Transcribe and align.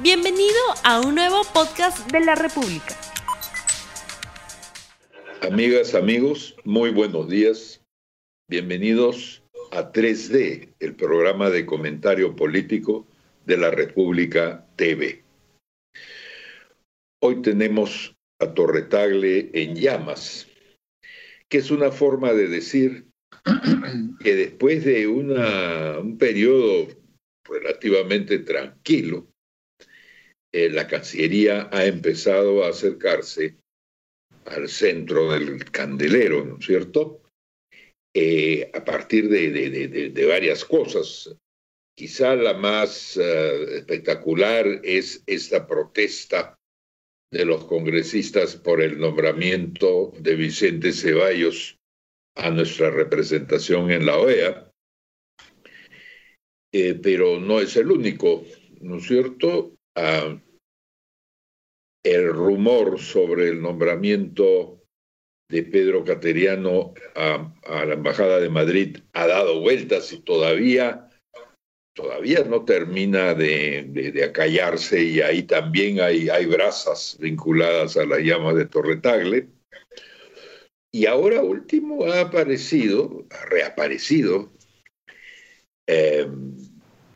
Bienvenido 0.00 0.60
a 0.84 1.00
un 1.00 1.16
nuevo 1.16 1.42
podcast 1.52 2.08
de 2.12 2.20
la 2.20 2.36
República. 2.36 2.96
Amigas, 5.42 5.96
amigos, 5.96 6.54
muy 6.62 6.90
buenos 6.90 7.28
días. 7.28 7.82
Bienvenidos 8.48 9.42
a 9.72 9.90
3D, 9.90 10.68
el 10.78 10.94
programa 10.94 11.50
de 11.50 11.66
comentario 11.66 12.36
político 12.36 13.08
de 13.44 13.56
la 13.56 13.72
República 13.72 14.64
TV. 14.76 15.24
Hoy 17.20 17.42
tenemos 17.42 18.14
a 18.38 18.54
Torretagle 18.54 19.50
en 19.52 19.74
llamas, 19.74 20.46
que 21.48 21.58
es 21.58 21.72
una 21.72 21.90
forma 21.90 22.32
de 22.34 22.46
decir 22.46 23.08
que 24.20 24.36
después 24.36 24.84
de 24.84 25.08
un 25.08 26.18
periodo 26.18 26.86
relativamente 27.44 28.38
tranquilo, 28.38 29.26
eh, 30.58 30.70
la 30.70 30.88
Cancillería 30.88 31.68
ha 31.70 31.84
empezado 31.84 32.64
a 32.64 32.70
acercarse 32.70 33.58
al 34.46 34.68
centro 34.68 35.30
del 35.30 35.64
candelero, 35.70 36.44
¿no 36.44 36.58
es 36.58 36.66
cierto? 36.66 37.22
Eh, 38.12 38.68
a 38.74 38.84
partir 38.84 39.28
de, 39.28 40.26
varias 40.26 40.64
cosas. 40.64 41.32
Quizá 41.96 42.34
la 42.34 42.54
más 42.54 43.16
eh, 43.16 43.76
espectacular 43.78 44.80
es 44.82 45.22
esta 45.26 45.64
protesta 45.64 46.58
de 47.30 47.44
los 47.44 47.64
congresistas 47.66 48.56
por 48.56 48.80
el 48.80 48.98
nombramiento 48.98 50.12
de 50.18 50.34
Vicente 50.34 50.92
Ceballos 50.92 51.76
a 52.36 52.50
nuestra 52.50 52.90
representación 52.90 53.92
en 53.92 54.06
la 54.06 54.18
OEA, 54.18 54.72
pero 57.02 57.38
no 57.38 57.60
es 57.60 57.76
el 57.76 57.90
único, 57.90 58.44
¿no 58.80 58.98
es 58.98 59.06
cierto? 59.06 59.78
El 62.04 62.32
rumor 62.32 62.98
sobre 62.98 63.48
el 63.48 63.60
nombramiento 63.60 64.78
de 65.50 65.62
Pedro 65.62 66.04
Cateriano 66.04 66.92
a, 67.14 67.84
la 67.84 67.94
Embajada 67.94 68.38
de 68.38 68.50
Madrid 68.50 68.98
ha 69.14 69.26
dado 69.26 69.60
vueltas 69.60 70.12
y 70.12 70.20
todavía, 70.20 71.08
todavía 71.94 72.44
no 72.44 72.64
termina 72.64 73.34
de, 73.34 74.22
acallarse 74.24 75.02
y 75.02 75.20
ahí 75.20 75.44
también 75.44 76.00
hay, 76.00 76.28
hay 76.28 76.46
brasas 76.46 77.16
vinculadas 77.18 77.96
a 77.96 78.04
la 78.04 78.18
llama 78.18 78.52
de 78.52 78.66
Torretagle. 78.66 79.48
Y 80.92 81.06
ahora 81.06 81.42
último 81.42 82.04
ha 82.06 82.20
aparecido, 82.20 83.26
ha 83.30 83.44
reaparecido 83.46 84.50
eh, 85.86 86.26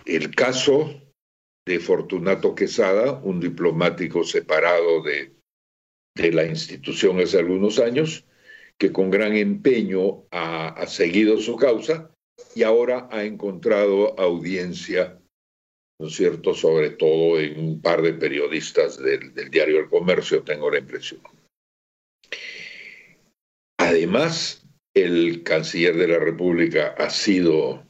el 0.06 0.34
caso 0.34 1.01
de 1.66 1.78
Fortunato 1.78 2.54
Quesada, 2.54 3.12
un 3.22 3.40
diplomático 3.40 4.24
separado 4.24 5.02
de, 5.02 5.32
de 6.16 6.32
la 6.32 6.44
institución 6.44 7.20
hace 7.20 7.38
algunos 7.38 7.78
años, 7.78 8.26
que 8.78 8.92
con 8.92 9.10
gran 9.10 9.36
empeño 9.36 10.24
ha, 10.32 10.86
seguido 10.86 11.38
su 11.38 11.56
causa 11.56 12.10
y 12.54 12.64
ahora 12.64 13.08
ha 13.12 13.24
encontrado 13.24 14.18
audiencia, 14.18 15.20
¿no 16.00 16.08
es 16.08 16.14
cierto?, 16.14 16.54
sobre 16.54 16.90
todo 16.90 17.38
en 17.38 17.60
un 17.60 17.80
par 17.80 18.02
de 18.02 18.14
periodistas 18.14 19.00
del, 19.00 19.32
del 19.34 19.50
diario 19.50 19.78
El 19.78 19.88
Comercio, 19.88 20.42
tengo 20.42 20.70
la 20.70 20.78
impresión. 20.78 21.20
Además, 23.78 24.66
el 24.94 25.42
canciller 25.44 25.96
de 25.96 26.08
la 26.08 26.18
República 26.18 26.94
ha 26.98 27.10
sido 27.10 27.86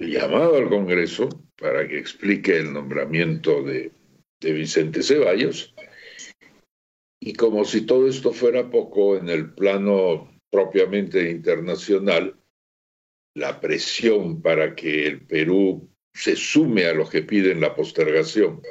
llamado 0.00 0.56
al 0.56 0.68
Congreso 0.68 1.28
para 1.56 1.86
que 1.86 1.98
explique 1.98 2.56
el 2.56 2.72
nombramiento 2.72 3.62
de, 3.62 3.92
Vicente 4.40 5.02
Ceballos. 5.02 5.74
Y 7.22 7.34
como 7.34 7.66
si 7.66 7.82
todo 7.82 8.08
esto 8.08 8.32
fuera 8.32 8.70
poco 8.70 9.16
en 9.16 9.28
el 9.28 9.52
plano 9.52 10.34
propiamente 10.50 11.30
internacional, 11.30 12.34
la 13.36 13.60
presión 13.60 14.40
para 14.40 14.74
que 14.74 15.06
el 15.06 15.20
Perú 15.20 15.88
se 16.14 16.34
sume 16.36 16.86
a 16.86 16.94
los 16.94 17.10
que 17.10 17.22
piden 17.22 17.60
la 17.60 17.74
postergación 17.74 18.62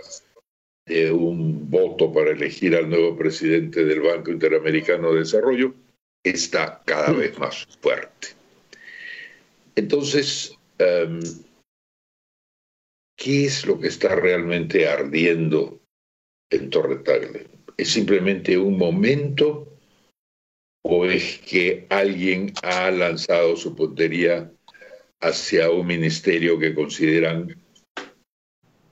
de 0.88 1.12
un 1.12 1.70
voto 1.70 2.12
para 2.12 2.32
elegir 2.32 2.76
al 2.76 2.90
nuevo 2.90 3.16
presidente 3.16 3.86
del 3.86 4.02
Banco 4.02 4.32
Interamericano 4.32 5.14
de 5.14 5.20
Desarrollo 5.20 5.76
está 6.24 6.82
cada 6.86 7.12
vez 7.12 7.38
más 7.38 7.68
fuerte. 7.80 8.30
Entonces, 9.76 10.59
em, 10.80 11.20
¿qué 13.16 13.46
es 13.46 13.66
lo 13.66 13.80
que 13.80 13.88
está 13.88 14.16
realmente 14.16 14.88
ardiendo 14.88 15.82
en 16.50 16.70
Torre 16.70 17.04
¿Es 17.78 17.90
simplemente 17.90 18.58
un 18.58 18.78
momento 18.78 19.78
o 20.84 21.06
es 21.06 21.40
que 21.40 21.86
alguien 21.90 22.54
ha 22.64 22.90
lanzado 22.92 23.56
su 23.56 23.76
puntería 23.76 24.52
hacia 25.22 25.70
un 25.70 25.86
ministerio 25.88 26.58
que 26.58 26.74
consideran 26.74 27.56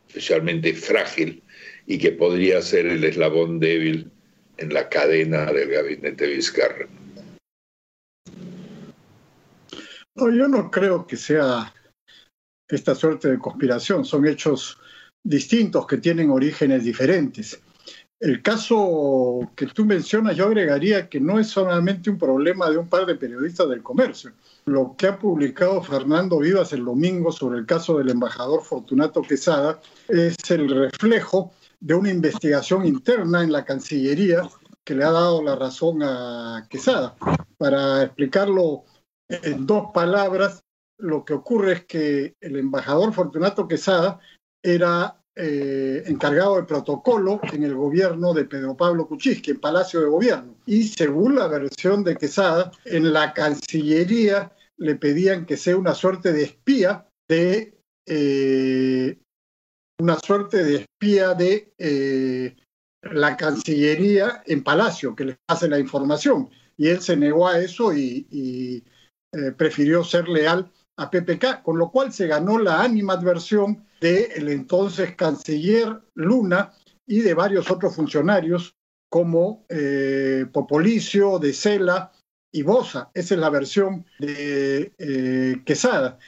especialmente 0.08 0.74
frágil 0.74 1.44
y 1.86 1.98
que 1.98 2.12
podría 2.12 2.62
ser 2.62 2.86
el 2.86 3.04
eslabón 3.04 3.60
débil 3.60 4.12
en 4.58 4.74
la 4.74 4.90
cadena 4.90 5.52
del 5.52 5.70
gabinete 5.70 6.28
Vizcarra? 6.28 6.88
No, 10.16 10.32
yo 10.32 10.48
no 10.48 10.72
creo 10.72 11.06
que 11.06 11.16
sea 11.16 11.74
esta 12.68 12.96
suerte 12.96 13.30
de 13.30 13.40
conspiración. 13.40 14.06
Son 14.06 14.26
hechos 14.28 14.78
distintos 15.24 15.86
que 15.88 15.98
tienen 15.98 16.30
orígenes 16.30 16.84
diferentes. 16.84 17.62
El 18.20 18.42
caso 18.42 19.52
que 19.56 19.68
tú 19.68 19.86
mencionas, 19.86 20.36
yo 20.36 20.46
agregaría 20.48 21.08
que 21.08 21.20
no 21.20 21.40
es 21.40 21.48
solamente 21.48 22.10
un 22.10 22.18
problema 22.18 22.68
de 22.70 22.78
un 22.78 22.90
par 22.90 23.06
de 23.06 23.14
periodistas 23.14 23.70
del 23.70 23.84
comercio. 23.84 24.32
Lo 24.66 24.96
que 24.98 25.08
ha 25.08 25.20
publicado 25.20 25.84
Fernando 25.84 26.40
Vivas 26.40 26.74
el 26.74 26.84
domingo 26.84 27.32
sobre 27.32 27.60
el 27.60 27.68
caso 27.68 28.00
del 28.00 28.10
embajador 28.10 28.64
Fortunato 28.64 29.22
Quesada 29.22 29.80
es 30.08 30.36
el 30.50 30.68
reflejo 30.68 31.52
de 31.80 31.94
una 31.94 32.10
investigación 32.10 32.88
interna 32.88 33.44
en 33.44 33.52
la 33.52 33.64
Cancillería 33.64 34.50
que 34.84 34.96
le 34.96 35.04
ha 35.04 35.12
dado 35.12 35.44
la 35.44 35.56
razón 35.56 36.02
a 36.02 36.66
Quesada. 36.72 37.16
Para 37.60 38.04
explicarlo 38.04 38.86
en 39.30 39.68
dos 39.68 39.92
palabras, 39.94 40.64
lo 40.98 41.24
que 41.24 41.34
ocurre 41.34 41.74
es 41.74 41.86
que 41.86 42.36
el 42.42 42.58
embajador 42.58 43.14
Fortunato 43.14 43.68
Quesada 43.68 44.20
era 44.64 45.22
eh, 45.36 46.04
encargado 46.08 46.56
del 46.56 46.66
protocolo 46.66 47.40
en 47.54 47.64
el 47.64 47.76
gobierno 47.76 48.34
de 48.34 48.46
Pedro 48.46 48.76
Pablo 48.76 49.08
Kuczynski, 49.08 49.52
en 49.52 49.60
Palacio 49.60 50.02
de 50.02 50.08
Gobierno. 50.08 50.56
Y 50.66 50.84
según 50.86 51.36
la 51.36 51.48
versión 51.48 52.04
de 52.04 52.16
Quesada, 52.16 52.72
en 52.86 53.14
la 53.14 53.34
Cancillería 53.34 54.52
le 54.78 54.96
pedían 54.96 55.46
que 55.46 55.58
sea 55.58 55.78
una 55.78 55.94
suerte 55.94 56.34
de 56.34 56.44
espía 56.44 57.08
de 57.30 57.78
eh, 58.08 59.20
una 60.00 60.18
suerte 60.18 60.64
de 60.64 60.76
espía 60.78 61.34
de 61.36 61.72
eh, 61.78 62.56
la 63.04 63.38
Cancillería 63.38 64.42
en 64.46 64.64
Palacio, 64.64 65.16
que 65.16 65.26
les 65.26 65.38
pase 65.46 65.68
la 65.68 65.78
información. 65.78 66.50
Y 66.78 66.88
él 66.88 67.02
se 67.02 67.16
negó 67.16 67.48
a 67.48 67.60
eso 67.60 67.94
y, 67.94 68.84
prefirió 69.56 70.04
ser 70.04 70.28
leal 70.28 70.72
a 70.98 71.10
PPK, 71.10 71.64
con 71.64 71.78
lo 71.78 71.92
cual 71.92 72.12
se 72.12 72.28
ganó 72.28 72.58
la 72.58 72.82
animadversión 72.82 73.86
del 74.02 74.50
entonces 74.50 75.16
canciller 75.16 76.02
Luna 76.16 76.74
y 77.06 77.22
de 77.22 77.34
varios 77.34 77.72
otros 77.72 77.96
funcionarios 77.96 78.76
como 79.10 79.66
eh, 79.70 80.46
Popolicio, 80.52 81.40
De 81.40 81.54
Cela 81.54 82.12
y 82.52 82.64
Bosa. 82.64 83.12
Esa 83.14 83.36
es 83.36 83.40
la 83.40 83.50
versión 83.50 84.06
de 84.20 84.94
eh, 84.98 85.62
Quesada. 85.66 86.20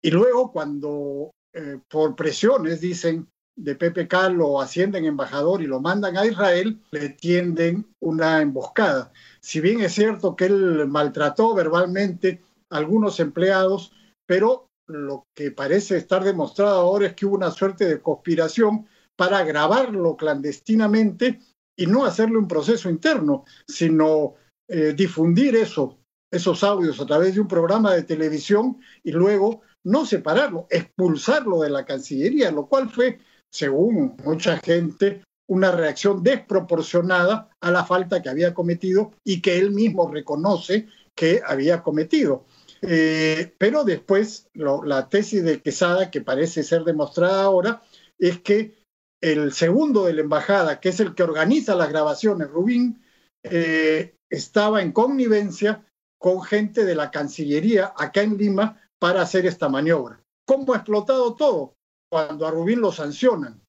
Y 0.00 0.10
luego 0.10 0.50
cuando 0.52 1.32
eh, 1.52 1.78
por 1.88 2.16
presiones, 2.16 2.80
dicen, 2.80 3.28
de 3.54 3.74
PPK 3.74 4.30
lo 4.30 4.60
ascienden 4.60 5.04
embajador 5.04 5.60
y 5.60 5.66
lo 5.66 5.80
mandan 5.80 6.16
a 6.16 6.24
Israel, 6.24 6.80
le 6.90 7.10
tienden 7.10 7.86
una 8.00 8.40
emboscada. 8.40 9.12
Si 9.40 9.60
bien 9.60 9.82
es 9.82 9.92
cierto 9.92 10.34
que 10.34 10.46
él 10.46 10.86
maltrató 10.88 11.54
verbalmente 11.54 12.40
a 12.70 12.78
algunos 12.78 13.20
empleados, 13.20 13.92
pero 14.26 14.68
lo 14.88 15.26
que 15.34 15.50
parece 15.50 15.96
estar 15.96 16.24
demostrado 16.24 16.80
ahora 16.80 17.06
es 17.06 17.14
que 17.14 17.26
hubo 17.26 17.36
una 17.36 17.50
suerte 17.50 17.86
de 17.86 18.00
conspiración 18.00 18.86
para 19.16 19.44
grabarlo 19.44 20.16
clandestinamente 20.16 21.40
y 21.76 21.86
no 21.86 22.04
hacerle 22.04 22.38
un 22.38 22.48
proceso 22.48 22.90
interno, 22.90 23.44
sino 23.66 24.34
eh, 24.68 24.94
difundir 24.96 25.56
eso, 25.56 25.98
esos 26.30 26.62
audios 26.64 27.00
a 27.00 27.06
través 27.06 27.34
de 27.34 27.40
un 27.40 27.48
programa 27.48 27.94
de 27.94 28.02
televisión 28.02 28.78
y 29.02 29.12
luego 29.12 29.62
no 29.84 30.06
separarlo, 30.06 30.66
expulsarlo 30.70 31.60
de 31.60 31.70
la 31.70 31.84
Cancillería, 31.84 32.50
lo 32.50 32.66
cual 32.66 32.88
fue, 32.88 33.18
según 33.50 34.16
mucha 34.24 34.58
gente, 34.58 35.22
una 35.48 35.70
reacción 35.72 36.22
desproporcionada 36.22 37.50
a 37.60 37.70
la 37.70 37.84
falta 37.84 38.22
que 38.22 38.28
había 38.28 38.54
cometido 38.54 39.12
y 39.24 39.42
que 39.42 39.58
él 39.58 39.72
mismo 39.72 40.10
reconoce 40.10 40.88
que 41.14 41.42
había 41.44 41.82
cometido. 41.82 42.46
Eh, 42.82 43.54
pero 43.58 43.84
después 43.84 44.50
la 44.54 45.08
tesis 45.08 45.44
de 45.44 45.62
Quesada, 45.62 46.10
que 46.10 46.20
parece 46.20 46.64
ser 46.64 46.82
demostrada 46.82 47.44
ahora, 47.44 47.82
es 48.18 48.40
que 48.40 48.82
el 49.20 49.52
segundo 49.52 50.04
de 50.04 50.14
la 50.14 50.22
embajada, 50.22 50.80
que 50.80 50.88
es 50.88 50.98
el 50.98 51.14
que 51.14 51.22
organiza 51.22 51.76
las 51.76 51.90
grabaciones, 51.90 52.48
Rubín, 52.48 53.04
eh, 53.44 54.16
estaba 54.28 54.82
en 54.82 54.92
connivencia 54.92 55.86
con 56.18 56.42
gente 56.42 56.84
de 56.84 56.96
la 56.96 57.10
Cancillería 57.10 57.92
acá 57.96 58.22
en 58.22 58.36
Lima 58.36 58.80
para 58.98 59.22
hacer 59.22 59.46
esta 59.46 59.68
maniobra. 59.68 60.20
¿Cómo 60.46 60.72
ha 60.72 60.78
explotado 60.78 61.34
todo? 61.34 61.74
Cuando 62.10 62.46
a 62.46 62.50
Rubín 62.50 62.80
lo 62.80 62.90
sancionan 62.90 63.62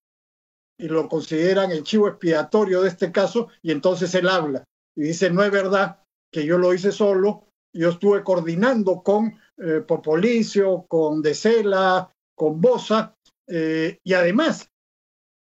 y 0.80 0.88
lo 0.88 1.08
consideran 1.08 1.72
el 1.72 1.84
chivo 1.84 2.08
expiatorio 2.08 2.82
de 2.82 2.90
este 2.90 3.12
caso 3.12 3.50
y 3.62 3.72
entonces 3.72 4.14
él 4.16 4.28
habla 4.28 4.64
y 4.96 5.04
dice, 5.04 5.30
no 5.30 5.44
es 5.44 5.52
verdad 5.52 6.04
que 6.32 6.46
yo 6.46 6.58
lo 6.58 6.74
hice 6.74 6.92
solo, 6.92 7.48
yo 7.74 7.90
estuve 7.90 8.24
coordinando 8.24 9.02
con 9.02 9.38
eh, 9.58 9.82
Popolicio, 9.86 10.86
con 10.88 11.22
Decela, 11.22 12.10
con 12.36 12.62
Bosa, 12.62 13.16
eh, 13.48 14.00
y 14.04 14.14
además 14.14 14.70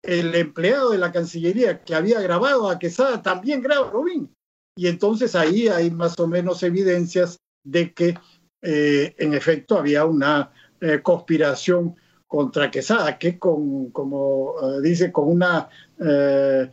el 0.02 0.34
empleado 0.34 0.90
de 0.90 0.98
la 0.98 1.12
Cancillería 1.12 1.82
que 1.82 1.94
había 1.94 2.20
grabado 2.20 2.70
a 2.70 2.78
Quesada 2.78 3.22
también 3.22 3.62
graba 3.62 3.88
a 3.88 3.90
Rubín. 3.90 4.34
Y 4.76 4.86
entonces 4.86 5.34
ahí 5.34 5.68
hay 5.68 5.90
más 5.90 6.18
o 6.18 6.26
menos 6.26 6.62
evidencias 6.62 7.38
de 7.64 7.92
que 7.92 8.18
eh, 8.62 9.14
en 9.18 9.34
efecto 9.34 9.76
había 9.76 10.06
una 10.06 10.52
eh, 10.80 11.00
conspiración 11.02 11.96
contra 12.26 12.70
Quesada, 12.70 13.18
que 13.18 13.38
con, 13.38 13.90
como 13.90 14.54
dice, 14.80 15.10
con 15.10 15.28
una 15.28 15.68
gran 15.98 16.70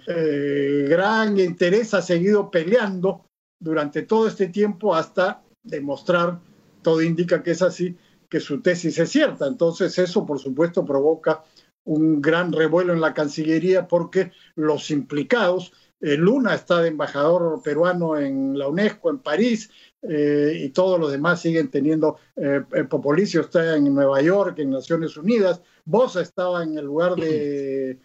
interés 1.40 1.96
ha 1.96 2.02
seguido 2.04 2.52
peleando 2.52 3.26
durante 3.60 4.04
todo 4.04 4.28
este 4.28 4.50
tiempo 4.50 4.94
hasta 4.94 5.42
demostrar, 5.68 6.40
todo 6.82 7.02
indica 7.02 7.44
que 7.44 7.52
es 7.52 7.62
así, 7.62 7.98
que 8.30 8.40
su 8.40 8.62
tesis 8.62 8.98
es 9.00 9.10
cierta. 9.10 9.48
Entonces 9.48 9.98
eso, 10.00 10.26
por 10.26 10.40
supuesto, 10.40 10.86
provoca 10.86 11.44
un 11.88 12.22
gran 12.22 12.52
revuelo 12.52 12.94
en 12.94 13.02
la 13.02 13.14
Cancillería 13.14 13.88
porque 13.88 14.32
los 14.56 14.92
implicados, 14.92 15.72
eh, 16.02 16.18
Luna 16.18 16.54
está 16.54 16.82
de 16.82 16.90
embajador 16.90 17.62
peruano 17.64 18.18
en 18.18 18.58
la 18.58 18.68
UNESCO, 18.68 19.10
en 19.10 19.20
París, 19.20 19.70
eh, 20.02 20.62
y 20.66 20.70
todos 20.70 21.00
los 21.00 21.12
demás 21.12 21.42
siguen 21.42 21.72
teniendo, 21.72 22.18
eh, 22.36 22.62
Popolicio 22.90 23.42
está 23.42 23.76
en 23.76 23.94
Nueva 23.94 24.22
York, 24.22 24.60
en 24.60 24.70
Naciones 24.70 25.18
Unidas, 25.18 25.62
Bosa 25.86 26.22
estaba 26.22 26.62
en 26.62 26.78
el 26.78 26.86
lugar 26.86 27.16
de 27.16 28.00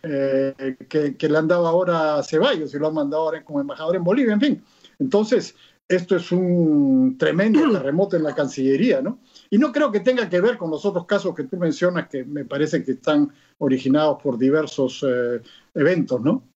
que, 0.89 1.29
le 1.29 1.39
han 1.39 1.49
dado 1.49 1.67
ahora 1.67 2.17
a 2.17 2.23
Ceballos 2.23 2.73
y 2.73 2.79
lo 2.79 2.87
han 2.87 2.95
mandado 2.95 3.25
ahora 3.25 3.45
como 3.45 3.61
embajador 3.61 3.97
en 3.97 4.05
Bolivia, 4.05 4.35
en 4.35 4.41
fin. 4.41 4.65
Entonces, 5.01 5.57
esto 5.93 6.17
es 6.17 6.33
un 6.33 7.17
tremendo 7.19 7.61
terremoto 7.73 8.17
en 8.17 8.23
la 8.23 8.35
Cancillería, 8.35 9.01
¿no? 9.01 9.21
Y 9.51 9.59
no 9.59 9.73
creo 9.73 9.93
que 9.93 10.01
tenga 10.01 10.29
que 10.29 10.41
ver 10.41 10.57
con 10.57 10.71
los 10.71 10.85
otros 10.85 11.07
casos 11.07 11.35
que 11.35 11.45
tú 11.45 11.57
mencionas, 11.57 12.09
que 12.09 12.25
me 12.25 12.45
parece 12.45 12.85
que 12.85 12.93
están 12.93 13.33
originados 13.59 14.23
por 14.23 14.39
diversos 14.39 15.05
eh, 15.07 15.41
eventos, 15.75 16.21
¿no? 16.21 16.49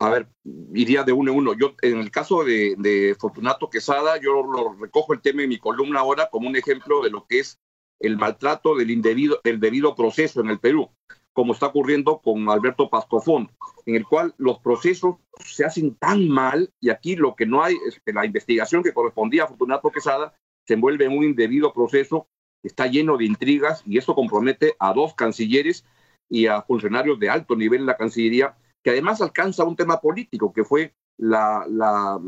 A 0.00 0.10
ver, 0.10 0.28
iría 0.74 1.02
de 1.02 1.12
uno 1.12 1.32
en 1.32 1.38
uno. 1.38 1.54
Yo, 1.54 1.74
en 1.80 1.98
el 1.98 2.10
caso 2.10 2.44
de, 2.44 3.16
Fortunato 3.18 3.70
Quesada, 3.70 4.20
yo 4.20 4.42
lo 4.42 4.74
recojo 4.74 5.14
el 5.14 5.20
tema 5.20 5.42
en 5.42 5.48
mi 5.48 5.58
columna 5.58 6.00
ahora 6.00 6.28
como 6.30 6.48
un 6.48 6.56
ejemplo 6.56 7.02
de 7.02 7.10
lo 7.10 7.26
que 7.26 7.38
es 7.38 7.58
el 8.00 8.16
maltrato 8.18 8.74
del 8.74 8.90
indebido, 8.90 9.40
del 9.44 9.60
debido 9.60 9.94
proceso 9.94 10.40
en 10.40 10.48
el 10.50 10.58
Perú, 10.58 10.90
como 11.34 11.52
está 11.52 11.66
ocurriendo 11.66 12.20
con 12.20 12.48
Alberto 12.48 12.88
Pascofón, 12.88 13.50
en 13.84 13.96
el 13.96 14.06
cual 14.06 14.34
los 14.38 14.60
procesos 14.60 15.16
se 15.44 15.64
hacen 15.64 15.96
tan 15.96 16.28
mal 16.28 16.72
y 16.80 16.88
aquí 16.88 17.16
lo 17.16 17.34
que 17.34 17.44
no 17.44 17.62
hay 17.62 17.74
es 17.86 18.00
que 18.00 18.12
la 18.12 18.24
investigación 18.24 18.82
que 18.82 18.94
correspondía 18.94 19.44
a 19.44 19.48
Fortunato 19.48 19.90
Quesada 19.90 20.34
se 20.64 20.74
envuelve 20.74 21.04
en 21.04 21.18
un 21.18 21.24
indebido 21.24 21.74
proceso, 21.74 22.28
está 22.62 22.86
lleno 22.86 23.18
de 23.18 23.26
intrigas 23.26 23.82
y 23.84 23.98
eso 23.98 24.14
compromete 24.14 24.76
a 24.78 24.94
dos 24.94 25.14
cancilleres 25.14 25.84
y 26.30 26.46
a 26.46 26.62
funcionarios 26.62 27.18
de 27.18 27.28
alto 27.28 27.56
nivel 27.56 27.80
en 27.80 27.86
la 27.86 27.96
Cancillería, 27.96 28.56
que 28.82 28.90
además 28.90 29.20
alcanza 29.20 29.64
un 29.64 29.76
tema 29.76 30.00
político, 30.00 30.52
que 30.52 30.64
fue 30.64 30.94
la, 31.18 31.66
la, 31.68 32.18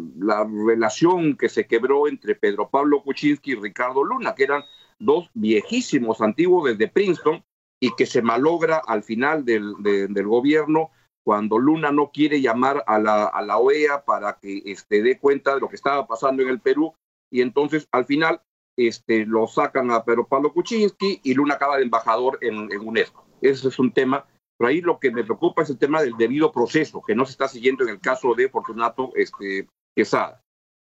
relación 0.66 1.36
que 1.36 1.48
se 1.48 1.66
quebró 1.66 2.08
entre 2.08 2.34
Pedro 2.34 2.68
Pablo 2.68 3.02
Kuczynski 3.02 3.52
y 3.52 3.54
Ricardo 3.54 4.04
Luna, 4.04 4.34
que 4.34 4.44
eran 4.44 4.62
dos 4.98 5.30
viejísimos 5.32 6.20
antiguos 6.20 6.70
desde 6.70 6.88
Princeton 6.88 7.42
y 7.80 7.94
que 7.94 8.06
se 8.06 8.22
malogra 8.22 8.80
al 8.86 9.02
final 9.02 9.44
del, 9.44 9.74
del 9.82 10.26
gobierno 10.26 10.90
cuando 11.26 11.58
Luna 11.58 11.90
no 11.90 12.12
quiere 12.12 12.40
llamar 12.40 12.84
a 12.86 13.00
la, 13.00 13.24
a 13.24 13.42
la 13.42 13.58
OEA 13.58 14.04
para 14.04 14.38
que 14.38 14.62
este, 14.64 15.02
dé 15.02 15.18
cuenta 15.18 15.54
de 15.54 15.60
lo 15.60 15.68
que 15.68 15.74
estaba 15.74 16.06
pasando 16.06 16.42
en 16.42 16.48
el 16.48 16.60
Perú 16.60 16.94
y 17.32 17.40
entonces 17.40 17.88
al 17.90 18.04
final 18.04 18.40
este, 18.76 19.26
lo 19.26 19.48
sacan 19.48 19.90
a 19.90 20.04
Pedro 20.04 20.28
Pablo 20.28 20.52
Kuczynski 20.52 21.20
y 21.24 21.34
Luna 21.34 21.54
acaba 21.54 21.78
de 21.78 21.82
embajador 21.82 22.38
en, 22.42 22.70
UNESCO. 22.78 23.26
Ese 23.40 23.66
es 23.66 23.78
un 23.80 23.92
tema, 23.92 24.24
pero 24.56 24.68
ahí 24.68 24.80
lo 24.80 25.00
que 25.00 25.10
me 25.10 25.24
preocupa 25.24 25.62
es 25.62 25.70
el 25.70 25.78
tema 25.78 26.00
del 26.00 26.16
debido 26.16 26.52
proceso, 26.52 27.02
que 27.04 27.16
no 27.16 27.26
se 27.26 27.32
está 27.32 27.48
siguiendo 27.48 27.82
en 27.82 27.90
el 27.90 28.00
caso 28.00 28.34
de 28.36 28.48
Fortunato 28.48 29.10
este, 29.16 29.68
Quesada. 29.96 30.44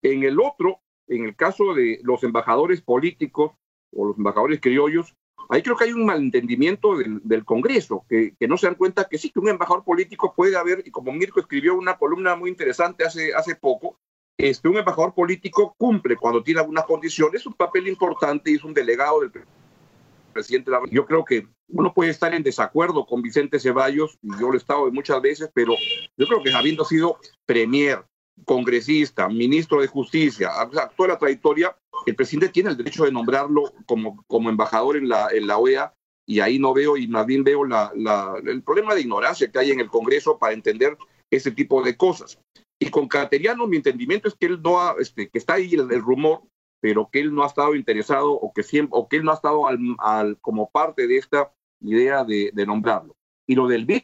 En 0.01 0.23
el 0.23 0.39
otro, 0.39 0.79
en 1.07 1.25
el 1.25 1.35
caso 1.35 1.75
de 1.75 1.99
los 2.01 2.23
embajadores 2.23 2.81
políticos 2.81 3.51
o 3.95 4.07
los 4.07 4.17
embajadores 4.17 4.59
criollos, 4.61 5.13
ahí 5.49 5.61
creo 5.61 5.75
que 5.75 5.85
hay 5.85 5.93
un 5.93 6.05
malentendimiento 6.05 6.97
del, 6.97 7.19
del 7.23 7.45
Congreso, 7.45 8.05
que, 8.09 8.35
que, 8.39 8.47
no 8.47 8.57
se 8.57 8.67
dan 8.67 8.75
cuenta 8.75 9.07
que 9.09 9.17
sí, 9.17 9.29
que 9.29 9.39
un 9.39 9.49
embajador 9.49 9.83
político 9.83 10.33
puede 10.35 10.55
haber, 10.55 10.83
y 10.85 10.91
como 10.91 11.11
Mirko 11.11 11.39
escribió 11.39 11.75
una 11.75 11.97
columna 11.97 12.35
muy 12.35 12.49
interesante 12.49 13.05
hace, 13.05 13.33
hace 13.33 13.55
poco, 13.55 13.97
este, 14.37 14.67
un 14.67 14.77
embajador 14.77 15.13
político 15.13 15.75
cumple 15.77 16.17
cuando 16.17 16.41
tiene 16.41 16.59
algunas 16.59 16.85
condiciones 16.85 17.45
un 17.45 17.53
papel 17.53 17.87
importante 17.87 18.51
y 18.51 18.55
es 18.55 18.63
un 18.63 18.73
delegado 18.73 19.21
del 19.21 19.31
presidente. 20.33 20.71
Yo 20.89 21.05
creo 21.05 21.23
que 21.23 21.47
uno 21.67 21.93
puede 21.93 22.11
estar 22.11 22.33
en 22.33 22.43
desacuerdo 22.43 23.05
con 23.05 23.21
Vicente 23.21 23.59
Ceballos, 23.59 24.17
y 24.21 24.31
yo 24.39 24.47
lo 24.47 24.55
he 24.55 24.57
estado 24.57 24.91
muchas 24.91 25.21
veces, 25.21 25.49
pero 25.53 25.75
yo 26.17 26.25
creo 26.25 26.43
que 26.43 26.53
habiendo 26.53 26.83
sido 26.83 27.17
premier, 27.45 28.03
congresista, 28.45 29.29
ministro 29.29 29.81
de 29.81 29.87
Justicia, 29.87 30.49
toda 30.95 31.09
la 31.09 31.17
trayectoria, 31.17 31.75
el 32.05 32.15
presidente 32.15 32.53
tiene 32.53 32.69
el 32.69 32.77
derecho 32.77 33.05
de 33.05 33.11
nombrarlo 33.11 33.73
como, 33.85 34.23
como 34.27 34.49
embajador 34.49 34.97
en 34.97 35.09
la, 35.09 35.29
en 35.31 35.47
la 35.47 35.57
OEA 35.57 35.93
y 36.25 36.39
ahí 36.39 36.59
no 36.59 36.73
veo, 36.73 36.95
y 36.97 37.07
más 37.07 37.25
bien 37.25 37.43
veo 37.43 37.65
la, 37.65 37.91
el 38.45 38.63
problema 38.63 38.95
de 38.95 39.01
ignorancia 39.01 39.51
que 39.51 39.59
hay 39.59 39.71
en 39.71 39.79
el 39.79 39.89
Congreso 39.89 40.37
para 40.37 40.53
entender 40.53 40.97
ese 41.29 41.51
tipo 41.51 41.83
de 41.83 41.97
cosas. 41.97 42.39
Y 42.79 42.89
con 42.89 43.07
Cateriano 43.07 43.67
mi 43.67 43.77
entendimiento 43.77 44.27
es 44.27 44.35
que 44.35 44.45
él 44.45 44.61
no 44.61 44.81
ha, 44.81 44.95
este, 44.99 45.29
que 45.29 45.37
está 45.37 45.55
ahí 45.55 45.73
el, 45.73 46.01
rumor, 46.01 46.43
pero 46.81 47.09
que 47.11 47.19
él 47.19 47.33
no 47.33 47.43
ha 47.43 47.47
estado 47.47 47.75
interesado 47.75 48.31
o 48.31 48.53
que 48.53 48.63
siempre, 48.63 48.97
o 48.97 49.07
que 49.07 49.17
él 49.17 49.23
no 49.23 49.31
ha 49.31 49.35
estado 49.35 49.67
al, 49.67 50.37
como 50.39 50.69
parte 50.69 51.07
de 51.07 51.17
esta 51.17 51.53
idea 51.81 52.23
de, 52.23 52.51
nombrarlo. 52.65 53.15
Y 53.47 53.55
lo 53.55 53.67
del 53.67 53.85
BID, 53.85 54.03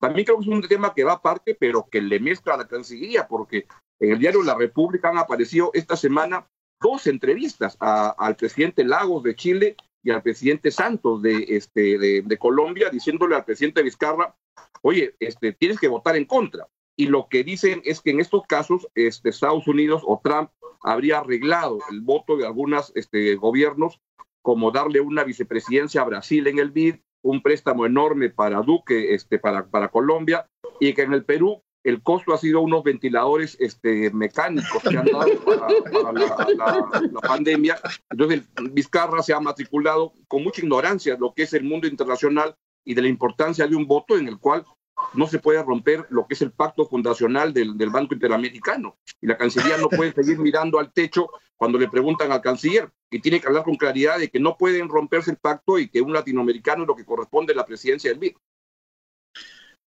también 0.00 0.26
creo 0.26 0.38
que 0.38 0.44
es 0.44 0.48
un 0.48 0.62
tema 0.62 0.92
que 0.94 1.04
va 1.04 1.12
aparte, 1.12 1.56
pero 1.58 1.88
que 1.90 2.02
le 2.02 2.20
mezcla 2.20 2.54
a 2.54 2.58
la 2.58 2.68
Cancillería, 2.68 3.26
porque 3.26 3.66
en 4.00 4.12
el 4.12 4.18
diario 4.18 4.42
La 4.42 4.54
República 4.54 5.08
han 5.08 5.18
aparecido 5.18 5.70
esta 5.72 5.96
semana 5.96 6.46
dos 6.84 7.06
entrevistas 7.06 7.78
al 7.80 8.36
presidente 8.36 8.84
Lagos 8.84 9.22
de 9.22 9.34
Chile 9.34 9.76
y 10.02 10.10
al 10.10 10.22
presidente 10.22 10.70
Santos 10.70 11.22
de, 11.22 11.46
este, 11.48 11.98
de, 11.98 12.22
de, 12.22 12.38
Colombia, 12.38 12.90
diciéndole 12.90 13.34
al 13.34 13.44
presidente 13.46 13.82
Vizcarra, 13.82 14.36
oye, 14.82 15.16
este, 15.18 15.54
tienes 15.54 15.80
que 15.80 15.88
votar 15.88 16.14
en 16.16 16.26
contra 16.26 16.68
y 16.94 17.06
lo 17.06 17.28
que 17.28 17.42
dicen 17.42 17.80
es 17.86 18.02
que 18.02 18.10
en 18.10 18.20
estos 18.20 18.42
casos 18.46 18.86
este, 18.94 19.30
Estados 19.30 19.66
Unidos 19.66 20.02
o 20.04 20.20
Trump 20.22 20.50
habría 20.82 21.20
arreglado 21.20 21.78
el 21.90 22.02
voto 22.02 22.36
de 22.36 22.46
algunos 22.46 22.92
este, 22.94 23.34
gobiernos, 23.36 24.00
como 24.42 24.70
darle 24.70 25.00
una 25.00 25.24
vicepresidencia 25.24 26.02
a 26.02 26.04
Brasil 26.04 26.46
en 26.46 26.58
el 26.58 26.70
BID, 26.70 26.96
un 27.22 27.40
préstamo 27.40 27.86
enorme 27.86 28.28
para 28.28 28.60
Duque, 28.60 29.14
este, 29.14 29.38
para, 29.38 29.66
para 29.66 29.88
Colombia, 29.88 30.46
y 30.78 30.92
que 30.92 31.02
en 31.02 31.14
el 31.14 31.24
Perú 31.24 31.62
el 31.84 32.02
costo 32.02 32.32
ha 32.32 32.38
sido 32.38 32.62
unos 32.62 32.82
ventiladores 32.82 33.56
este, 33.60 34.10
mecánicos 34.10 34.82
que 34.82 34.96
han 34.96 35.04
dado 35.04 35.26
para, 35.44 36.12
la, 36.12 37.20
pandemia. 37.20 37.78
Entonces, 38.10 38.42
Vizcarra 38.72 39.22
se 39.22 39.34
ha 39.34 39.40
matriculado 39.40 40.14
con 40.26 40.42
mucha 40.42 40.62
ignorancia 40.62 41.14
de 41.14 41.20
lo 41.20 41.34
que 41.34 41.42
es 41.42 41.52
el 41.52 41.62
mundo 41.62 41.86
internacional 41.86 42.56
y 42.84 42.94
de 42.94 43.02
la 43.02 43.08
importancia 43.08 43.66
de 43.66 43.76
un 43.76 43.86
voto 43.86 44.16
en 44.16 44.28
el 44.28 44.38
cual 44.38 44.64
no 45.12 45.26
se 45.26 45.38
puede 45.38 45.62
romper 45.62 46.06
lo 46.08 46.26
que 46.26 46.34
es 46.34 46.42
el 46.42 46.52
pacto 46.52 46.86
fundacional 46.86 47.52
del, 47.52 47.74
Banco 47.90 48.14
Interamericano. 48.14 48.96
Y 49.20 49.26
la 49.26 49.36
Cancillería 49.36 49.76
no 49.76 49.88
puede 49.88 50.12
seguir 50.12 50.38
mirando 50.38 50.78
al 50.78 50.92
techo 50.92 51.28
cuando 51.56 51.78
le 51.78 51.88
preguntan 51.88 52.32
al 52.32 52.40
canciller 52.40 52.90
y 53.10 53.20
tiene 53.20 53.40
que 53.40 53.46
hablar 53.46 53.64
con 53.64 53.76
claridad 53.76 54.18
de 54.18 54.30
que 54.30 54.40
no 54.40 54.56
pueden 54.56 54.88
romperse 54.88 55.30
el 55.30 55.36
pacto 55.36 55.78
y 55.78 55.88
que 55.88 56.00
un 56.00 56.12
latinoamericano 56.12 56.82
es 56.82 56.88
lo 56.88 56.96
que 56.96 57.04
corresponde 57.04 57.52
a 57.52 57.56
la 57.56 57.66
presidencia 57.66 58.10
del 58.10 58.18
BID. 58.18 58.36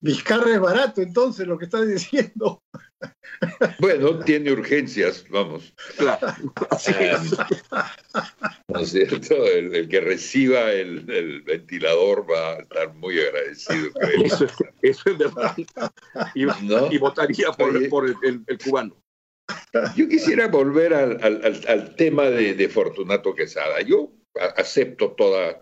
Vizcarra 0.02 0.52
es 0.52 0.60
barato, 0.60 1.02
entonces, 1.02 1.48
lo 1.48 1.60
que 1.60 1.66
está 1.66 1.82
diciendo. 1.86 2.64
Bueno, 3.80 4.20
tiene 4.20 4.52
urgencias, 4.52 5.26
vamos. 5.30 5.74
Claro, 5.98 6.28
así 6.70 6.92
es. 7.00 7.38
¿No 8.68 8.80
es 8.80 8.92
cierto? 8.92 9.46
El, 9.46 9.88
que 9.90 10.00
reciba 10.00 10.72
el, 10.72 11.42
ventilador 11.42 12.30
va 12.30 12.54
a 12.54 12.60
estar 12.60 12.94
muy 12.96 13.20
agradecido. 13.20 13.92
Eso, 14.82 15.10
es 15.10 15.18
verdad. 15.18 15.56
Y, 16.36 16.98
votaría 16.98 17.52
por, 17.52 17.76
el, 17.76 18.58
cubano. 18.64 18.96
Yo 19.96 20.08
quisiera 20.08 20.48
volver 20.48 20.94
al, 20.94 21.96
tema 21.96 22.26
de, 22.26 22.70
Fortunato 22.70 23.34
Quesada. 23.34 23.82
Yo 23.82 24.12
acepto 24.58 25.14
toda, 25.14 25.60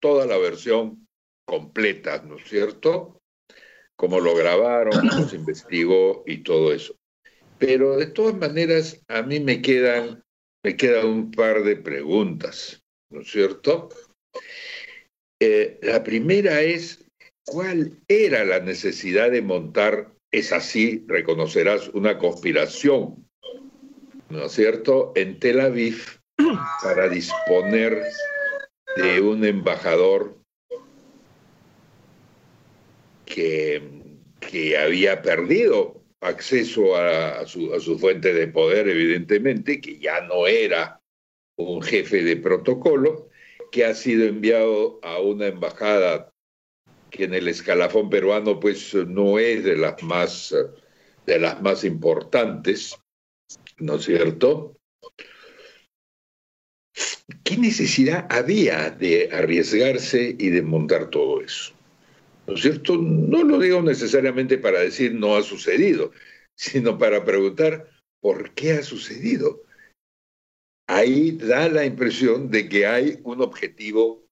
toda 0.00 0.26
la 0.26 0.38
versión 0.38 1.06
completas, 1.44 2.24
¿no 2.24 2.36
es 2.36 2.48
cierto? 2.48 3.21
Cómo 4.02 4.18
lo 4.18 4.34
grabaron, 4.34 4.90
cómo 5.08 5.28
se 5.28 5.36
investigó 5.36 6.24
y 6.26 6.38
todo 6.38 6.72
eso. 6.72 6.96
Pero 7.60 7.96
de 7.96 8.06
todas 8.06 8.34
maneras, 8.34 9.00
a 9.06 9.22
mí 9.22 9.38
me 9.38 9.62
quedan, 9.62 10.24
me 10.64 10.76
quedan 10.76 11.06
un 11.06 11.30
par 11.30 11.62
de 11.62 11.76
preguntas, 11.76 12.82
¿no 13.12 13.20
es 13.20 13.30
cierto? 13.30 13.90
Eh, 15.40 15.78
la 15.82 16.02
primera 16.02 16.62
es, 16.62 17.06
¿cuál 17.46 18.00
era 18.08 18.44
la 18.44 18.58
necesidad 18.58 19.30
de 19.30 19.40
montar, 19.40 20.12
es 20.32 20.52
así, 20.52 21.04
reconocerás, 21.06 21.88
una 21.90 22.18
conspiración, 22.18 23.28
¿no 24.30 24.46
es 24.46 24.52
cierto?, 24.52 25.12
en 25.14 25.38
Tel 25.38 25.60
Aviv 25.60 26.02
para 26.82 27.08
disponer 27.08 28.02
de 28.96 29.20
un 29.20 29.44
embajador 29.44 30.41
que, 33.34 34.76
había 34.78 35.22
perdido 35.22 36.04
acceso 36.20 36.96
a, 36.96 37.46
su, 37.46 37.72
a 37.74 37.80
su 37.80 37.98
fuente 37.98 38.32
de 38.32 38.48
poder, 38.48 38.88
evidentemente, 38.88 39.80
que 39.80 39.98
ya 39.98 40.20
no 40.22 40.46
era 40.46 41.00
un 41.56 41.82
jefe 41.82 42.22
de 42.22 42.36
protocolo, 42.36 43.28
que 43.70 43.84
ha 43.84 43.94
sido 43.94 44.26
enviado 44.26 45.00
a 45.02 45.20
una 45.20 45.46
embajada 45.46 46.32
que 47.10 47.24
en 47.24 47.34
el 47.34 47.48
escalafón 47.48 48.10
peruano 48.10 48.58
pues 48.58 48.94
no 48.94 49.38
es 49.38 49.64
de 49.64 49.76
las 49.76 50.02
más 50.02 50.54
de 51.26 51.38
las 51.38 51.62
más 51.62 51.84
importantes, 51.84 52.96
¿no 53.78 53.96
es 53.96 54.04
cierto? 54.04 54.76
¿Qué 57.44 57.56
necesidad 57.56 58.26
había 58.30 58.90
de 58.90 59.30
arriesgarse 59.32 60.34
y 60.38 60.50
de 60.50 60.62
montar 60.62 61.10
todo 61.10 61.40
eso? 61.40 61.74
¿No 62.46 62.54
es 62.54 62.62
cierto? 62.62 62.96
No 62.96 63.44
lo 63.44 63.58
digo 63.58 63.82
necesariamente 63.82 64.58
para 64.58 64.80
decir 64.80 65.14
no 65.14 65.36
ha 65.36 65.42
sucedido, 65.42 66.12
sino 66.56 66.98
para 66.98 67.24
preguntar 67.24 67.88
por 68.20 68.54
qué 68.54 68.72
ha 68.72 68.82
sucedido. 68.82 69.62
Ahí 70.88 71.32
da 71.32 71.68
la 71.68 71.84
impresión 71.84 72.50
de 72.50 72.68
que 72.68 72.86
hay 72.86 73.20
un 73.22 73.40
objetivo 73.40 74.26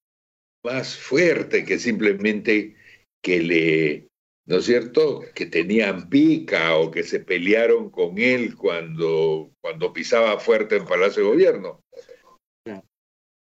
más 0.65 0.97
fuerte 0.97 1.65
que 1.65 1.79
simplemente 1.79 2.77
que 3.23 3.41
le, 3.41 4.09
¿no 4.47 4.57
es 4.59 4.65
cierto?, 4.65 5.23
que 5.35 5.47
tenían 5.47 6.09
pica 6.09 6.77
o 6.77 6.91
que 6.91 7.03
se 7.03 7.21
pelearon 7.21 7.91
con 7.91 8.19
él 8.19 8.57
cuando, 8.57 9.53
cuando 9.61 9.93
pisaba 9.93 10.39
fuerte 10.39 10.77
en 10.77 10.85
Palacio 10.85 11.23
de 11.23 11.29
Gobierno. 11.29 11.81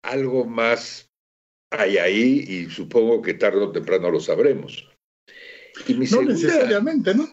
Algo 0.01 0.45
más 0.45 1.08
hay 1.71 1.97
ahí 1.97 2.45
y 2.47 2.69
supongo 2.69 3.21
que 3.21 3.35
tarde 3.35 3.59
o 3.59 3.71
temprano 3.71 4.09
lo 4.09 4.19
sabremos. 4.19 4.87
Y 5.87 5.93
no 5.93 6.21
necesariamente, 6.23 7.13
¿no? 7.13 7.27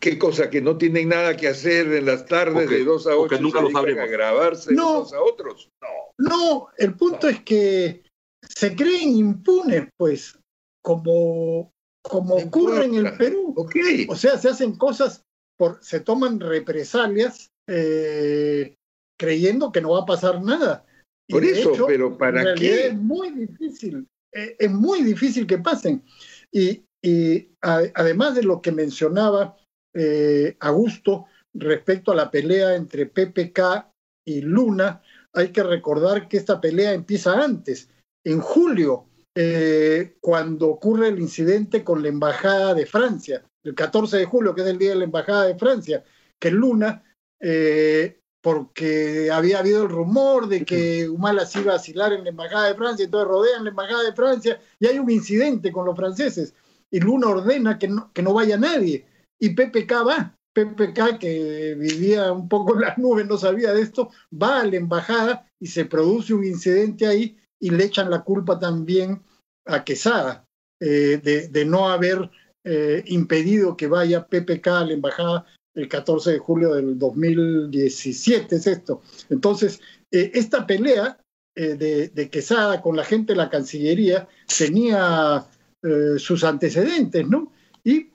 ¿Qué 0.00 0.18
cosa? 0.18 0.50
¿Que 0.50 0.60
no 0.60 0.76
tienen 0.76 1.10
nada 1.10 1.36
que 1.36 1.46
hacer 1.46 1.86
en 1.92 2.06
las 2.06 2.26
tardes 2.26 2.68
de 2.68 2.84
dos 2.84 3.06
a 3.06 3.16
ocho? 3.16 3.36
Que 3.36 3.40
nunca 3.40 3.60
lo 3.60 3.70
sabremos. 3.70 4.02
A 4.02 4.06
grabarse 4.06 4.72
no, 4.72 4.98
unos 4.98 5.12
a 5.12 5.22
otros. 5.22 5.70
No. 5.80 6.28
No, 6.28 6.68
el 6.76 6.94
punto 6.94 7.28
es 7.28 7.40
que 7.42 8.02
se 8.42 8.74
creen 8.74 9.16
impunes, 9.16 9.88
pues, 9.96 10.38
como, 10.82 11.72
como 12.02 12.34
ocurre 12.34 12.86
en 12.86 12.94
el 12.96 13.16
Perú. 13.16 13.54
Okay. 13.56 14.06
O 14.08 14.16
sea, 14.16 14.38
se 14.38 14.48
hacen 14.48 14.76
cosas, 14.76 15.24
por, 15.56 15.78
se 15.84 16.00
toman 16.00 16.40
represalias 16.40 17.50
eh, 17.68 18.74
creyendo 19.16 19.70
que 19.70 19.80
no 19.80 19.90
va 19.90 20.00
a 20.00 20.06
pasar 20.06 20.42
nada. 20.42 20.84
Por 21.32 21.44
eso, 21.44 21.86
pero 21.86 22.16
¿para 22.16 22.54
qué? 22.54 22.88
Es 22.88 22.94
muy 22.94 23.30
difícil, 23.30 24.06
eh, 24.32 24.56
es 24.58 24.70
muy 24.70 25.02
difícil 25.02 25.46
que 25.46 25.58
pasen. 25.58 26.04
Y, 26.50 26.84
y 27.02 27.48
además 27.60 28.34
de 28.34 28.42
lo 28.42 28.60
que 28.60 28.72
mencionaba 28.72 29.56
eh, 29.94 30.56
Augusto 30.60 31.26
respecto 31.54 32.12
a 32.12 32.14
la 32.14 32.30
pelea 32.30 32.74
entre 32.74 33.06
PPK 33.06 33.90
y 34.24 34.42
Luna, 34.42 35.02
hay 35.34 35.48
que 35.48 35.62
recordar 35.62 36.28
que 36.28 36.36
esta 36.36 36.60
pelea 36.60 36.92
empieza 36.92 37.32
antes, 37.42 37.90
en 38.24 38.40
julio, 38.40 39.06
eh, 39.34 40.16
cuando 40.20 40.68
ocurre 40.68 41.08
el 41.08 41.18
incidente 41.18 41.82
con 41.82 42.02
la 42.02 42.08
Embajada 42.08 42.74
de 42.74 42.86
Francia, 42.86 43.42
el 43.64 43.74
14 43.74 44.18
de 44.18 44.24
julio, 44.26 44.54
que 44.54 44.60
es 44.62 44.66
el 44.66 44.78
día 44.78 44.90
de 44.90 44.96
la 44.96 45.04
Embajada 45.04 45.46
de 45.46 45.58
Francia, 45.58 46.04
que 46.38 46.50
Luna 46.50 47.02
eh, 47.40 48.20
porque 48.42 49.30
había 49.30 49.60
habido 49.60 49.84
el 49.84 49.88
rumor 49.88 50.48
de 50.48 50.64
que 50.64 51.08
Humala 51.08 51.46
se 51.46 51.60
iba 51.60 51.72
a 51.72 51.76
asilar 51.76 52.12
en 52.12 52.24
la 52.24 52.30
Embajada 52.30 52.66
de 52.66 52.74
Francia, 52.74 53.04
entonces 53.04 53.28
rodean 53.28 53.64
la 53.64 53.70
Embajada 53.70 54.02
de 54.02 54.12
Francia 54.12 54.60
y 54.80 54.86
hay 54.86 54.98
un 54.98 55.10
incidente 55.10 55.70
con 55.70 55.86
los 55.86 55.96
franceses. 55.96 56.52
Y 56.90 57.00
Luna 57.00 57.28
ordena 57.28 57.78
que 57.78 57.88
no, 57.88 58.10
que 58.12 58.22
no 58.22 58.34
vaya 58.34 58.58
nadie. 58.58 59.06
Y 59.40 59.50
PPK 59.50 59.92
va. 60.06 60.36
PPK, 60.54 61.18
que 61.18 61.74
vivía 61.78 62.30
un 62.32 62.48
poco 62.48 62.74
en 62.74 62.82
las 62.82 62.98
nubes, 62.98 63.26
no 63.26 63.38
sabía 63.38 63.72
de 63.72 63.80
esto, 63.80 64.10
va 64.30 64.60
a 64.60 64.66
la 64.66 64.76
embajada 64.76 65.48
y 65.58 65.68
se 65.68 65.86
produce 65.86 66.34
un 66.34 66.44
incidente 66.44 67.06
ahí 67.06 67.38
y 67.58 67.70
le 67.70 67.84
echan 67.84 68.10
la 68.10 68.22
culpa 68.22 68.58
también 68.58 69.22
a 69.64 69.84
Quesada 69.84 70.44
eh, 70.80 71.20
de, 71.22 71.48
de, 71.48 71.64
no 71.64 71.88
haber 71.88 72.28
eh, 72.64 73.02
impedido 73.06 73.76
que 73.76 73.86
vaya 73.86 74.26
PPK 74.26 74.66
a 74.66 74.84
la 74.84 74.92
embajada 74.92 75.46
el 75.74 75.88
14 75.88 76.32
de 76.32 76.38
julio 76.38 76.74
del 76.74 76.98
2017 76.98 78.56
es 78.56 78.66
esto. 78.66 79.02
Entonces, 79.30 79.80
eh, 80.10 80.30
esta 80.34 80.66
pelea 80.66 81.18
eh, 81.54 81.74
de, 81.74 82.08
de, 82.08 82.30
Quesada 82.30 82.80
con 82.80 82.96
la 82.96 83.04
gente 83.04 83.32
de 83.32 83.38
la 83.38 83.50
Cancillería 83.50 84.28
tenía 84.56 85.46
eh, 85.82 86.18
sus 86.18 86.44
antecedentes, 86.44 87.28
¿no? 87.28 87.52
Y 87.84 88.10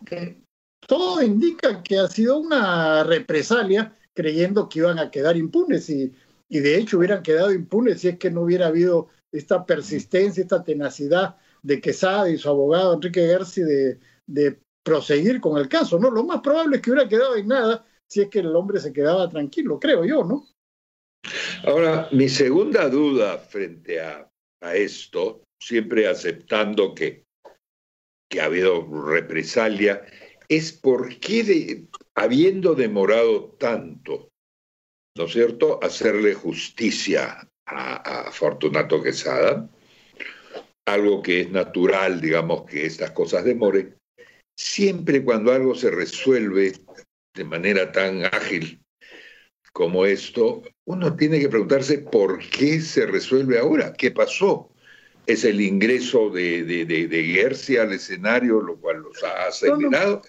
todo 0.87 1.21
indica 1.21 1.83
que 1.83 1.99
ha 1.99 2.07
sido 2.07 2.39
una 2.39 3.03
represalia 3.03 3.93
creyendo 4.13 4.69
que 4.69 4.79
iban 4.79 4.99
a 4.99 5.11
quedar 5.11 5.37
impunes 5.37 5.89
y, 5.89 6.13
y 6.49 6.59
de 6.59 6.77
hecho 6.77 6.97
hubieran 6.97 7.21
quedado 7.21 7.51
impunes 7.51 8.01
si 8.01 8.07
es 8.07 8.17
que 8.17 8.31
no 8.31 8.41
hubiera 8.41 8.67
habido 8.67 9.09
esta 9.31 9.65
persistencia, 9.65 10.41
esta 10.41 10.63
tenacidad 10.63 11.35
de 11.61 11.81
Quesada 11.81 12.29
y 12.29 12.37
su 12.37 12.49
abogado 12.49 12.93
Enrique 12.93 13.21
Gersi 13.21 13.61
de, 13.61 13.99
de 14.25 14.59
proseguir 14.87 15.41
con 15.41 15.57
el 15.57 15.67
caso, 15.67 15.99
¿no? 15.99 16.09
Lo 16.09 16.23
más 16.23 16.39
probable 16.39 16.77
es 16.77 16.81
que 16.81 16.91
hubiera 16.91 17.09
quedado 17.09 17.35
en 17.35 17.49
nada 17.49 17.85
si 18.07 18.21
es 18.21 18.29
que 18.29 18.39
el 18.39 18.55
hombre 18.55 18.79
se 18.79 18.93
quedaba 18.93 19.29
tranquilo, 19.29 19.77
creo 19.81 20.05
yo, 20.05 20.23
¿no? 20.23 20.47
Ahora, 21.65 22.07
mi 22.13 22.29
segunda 22.29 22.87
duda 22.87 23.37
frente 23.37 23.99
a, 23.99 24.31
a 24.61 24.75
esto, 24.75 25.43
siempre 25.61 26.07
aceptando 26.07 26.95
que, 26.95 27.25
que 28.31 28.39
ha 28.39 28.45
habido 28.45 28.87
represalia, 29.09 30.05
es 30.47 30.71
por 30.71 31.19
qué, 31.19 31.83
habiendo 32.15 32.73
demorado 32.73 33.57
tanto, 33.59 34.29
¿no 35.17 35.25
es 35.25 35.33
cierto?, 35.33 35.83
hacerle 35.83 36.33
justicia 36.33 37.45
a, 37.65 38.27
a 38.27 38.31
Fortunato 38.31 39.03
Quesada, 39.03 39.69
algo 40.85 41.21
que 41.21 41.41
es 41.41 41.51
natural, 41.51 42.21
digamos, 42.21 42.63
que 42.63 42.85
estas 42.85 43.11
cosas 43.11 43.43
demoren, 43.43 43.97
siempre 44.57 45.23
cuando 45.23 45.53
algo 45.53 45.75
se 45.75 45.91
resuelve 45.91 46.73
de 47.35 47.43
manera 47.43 47.91
tan 47.91 48.25
ágil 48.25 48.81
como 49.71 50.05
esto, 50.07 50.63
uno 50.85 51.15
tiene 51.15 51.39
que 51.39 51.49
preguntarse 51.49 51.99
por 51.99 52.39
qué 52.49 52.81
se 52.81 53.05
resuelve 53.05 53.59
ahora, 53.59 53.93
qué 53.93 54.09
pasó. 54.09 54.71
Es 55.27 55.43
el 55.43 55.61
ingreso 55.61 56.31
de, 56.31 56.63
de, 56.63 56.85
de, 56.85 57.07
de 57.07 57.79
al 57.79 57.93
escenario, 57.93 58.59
lo 58.59 58.79
cual 58.79 59.01
los 59.01 59.23
ha 59.23 59.47
acelerado. 59.47 60.23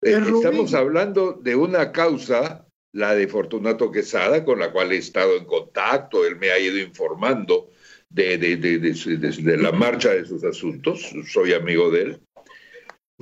Eh, 0.00 0.18
estamos 0.26 0.72
hablando 0.72 1.34
de 1.34 1.54
una 1.54 1.92
causa, 1.92 2.66
la 2.92 3.14
de 3.14 3.28
Fortunato 3.28 3.90
Quesada, 3.90 4.42
con 4.44 4.60
la 4.60 4.72
cual 4.72 4.92
he 4.92 4.96
estado 4.96 5.36
en 5.36 5.44
contacto, 5.44 6.24
él 6.24 6.36
me 6.36 6.50
ha 6.50 6.58
ido 6.58 6.78
informando 6.78 7.68
de, 8.08 8.38
de 8.38 9.56
la 9.58 9.72
marcha 9.72 10.14
de 10.14 10.24
sus 10.24 10.44
asuntos, 10.44 11.12
soy 11.30 11.52
amigo 11.52 11.90
de 11.90 12.02
él 12.02 12.20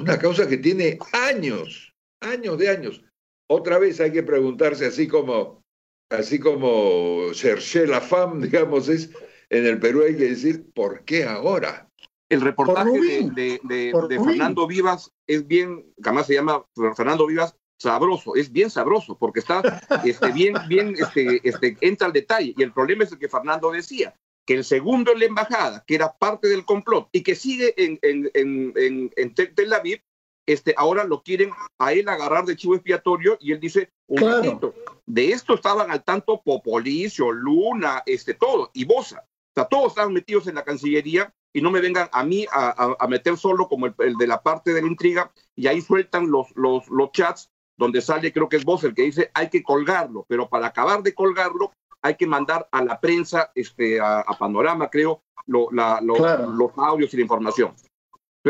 una 0.03 0.19
causa 0.19 0.49
que 0.49 0.59
tiene 0.59 0.99
años, 1.13 1.95
años 2.21 2.59
de 2.59 2.69
años. 2.69 3.03
Otra 3.49 3.79
vez 3.79 4.01
hay 4.01 4.13
que 4.13 4.23
preguntarse, 4.23 4.87
así 4.87 5.07
como, 5.07 5.63
así 6.11 6.39
como 6.39 7.33
cherché 7.33 7.87
la 7.87 8.01
fam, 8.01 8.41
digamos, 8.43 8.89
es 8.89 9.11
en 9.51 9.67
el 9.67 9.79
Perú 9.79 10.03
hay 10.03 10.17
que 10.17 10.31
decir, 10.31 10.71
¿por 10.75 11.05
qué 11.05 11.25
ahora? 11.25 11.89
El 12.31 12.41
reportaje 12.41 12.99
de, 12.99 13.31
de, 13.35 13.61
de, 13.65 13.93
de 14.09 14.25
Fernando 14.25 14.67
Vivas 14.67 15.13
es 15.27 15.47
bien, 15.47 15.85
además 16.03 16.27
se 16.27 16.35
llama 16.35 16.65
Fernando 16.97 17.27
Vivas 17.27 17.55
sabroso, 17.79 18.35
es 18.37 18.51
bien 18.51 18.71
sabroso, 18.71 19.19
porque 19.19 19.41
está 19.41 19.83
este, 20.05 20.33
bien, 20.33 20.55
bien, 20.69 20.95
este, 20.99 21.47
este, 21.47 21.77
entra 21.81 22.07
al 22.07 22.13
detalle. 22.13 22.55
Y 22.57 22.63
el 22.63 22.73
problema 22.73 23.05
es 23.05 23.13
el 23.13 23.19
que 23.19 23.29
Fernando 23.29 23.71
decía, 23.71 24.15
que 24.47 24.55
el 24.55 24.65
segundo 24.65 25.13
en 25.13 25.21
la 25.21 25.27
embajada, 25.27 25.85
que 25.87 25.95
era 25.95 26.13
parte 26.13 26.49
del 26.49 26.65
complot 26.65 27.09
y 27.13 27.23
que 27.23 27.35
sigue 27.35 27.75
en, 27.77 27.99
en, 28.03 28.31
en, 28.35 29.11
en 29.17 29.35
Tel 29.35 29.73
Aviv, 29.73 30.03
este, 30.47 30.75
ahora 30.77 31.05
lo 31.05 31.23
quieren 31.23 31.51
a 31.79 31.93
él 31.93 32.09
agarrar 32.09 32.45
de 32.45 32.57
chivo 32.57 32.75
expiatorio 32.75 33.37
y 33.41 33.53
él 33.53 33.61
dice, 33.61 33.91
un 34.09 34.19
claro. 34.19 34.75
de 35.07 35.31
esto 35.31 35.55
estaban 35.55 35.91
al 35.91 36.03
tanto 36.03 36.43
Popolicio, 36.43 37.31
Luna, 37.31 38.03
este, 38.07 38.35
todo, 38.35 38.71
y 38.75 38.85
Bosa. 38.85 39.25
O 39.25 39.55
sea, 39.55 39.67
todos 39.67 39.89
estaban 39.89 40.13
metidos 40.13 40.47
en 40.47 40.57
la 40.57 40.65
Cancillería 40.65 41.33
y 41.53 41.61
no 41.61 41.71
me 41.71 41.81
vengan 41.81 42.09
a 42.13 42.25
mí 42.25 42.47
a, 42.51 43.07
meter 43.09 43.37
solo 43.37 43.69
como 43.69 43.87
el, 43.87 44.17
de 44.17 44.27
la 44.27 44.43
parte 44.43 44.73
de 44.73 44.81
la 44.81 44.89
intriga 44.89 45.31
y 45.55 45.67
ahí 45.67 45.81
sueltan 45.81 46.31
los, 46.31 46.49
los, 46.57 46.89
los 46.89 47.13
chats 47.13 47.51
donde 47.77 48.01
sale, 48.01 48.33
creo 48.33 48.49
que 48.49 48.57
es 48.57 48.65
vos 48.65 48.83
el 48.85 48.95
que 48.95 49.03
dice, 49.03 49.31
hay 49.35 49.51
que 49.51 49.63
colgarlo, 49.63 50.25
pero 50.29 50.49
para 50.49 50.69
acabar 50.69 51.03
de 51.03 51.15
colgarlo 51.15 51.73
hay 52.03 52.17
que 52.17 52.27
mandar 52.27 52.69
a 52.73 52.85
la 52.85 53.01
prensa, 53.01 53.53
este, 53.55 54.01
a, 54.01 54.25
Panorama, 54.39 54.91
creo, 54.91 55.23
lo, 55.47 55.69
la, 55.71 56.01
los 56.01 56.73
audios 56.77 57.15
y 57.15 57.17
la 57.17 57.23
información. 57.23 57.75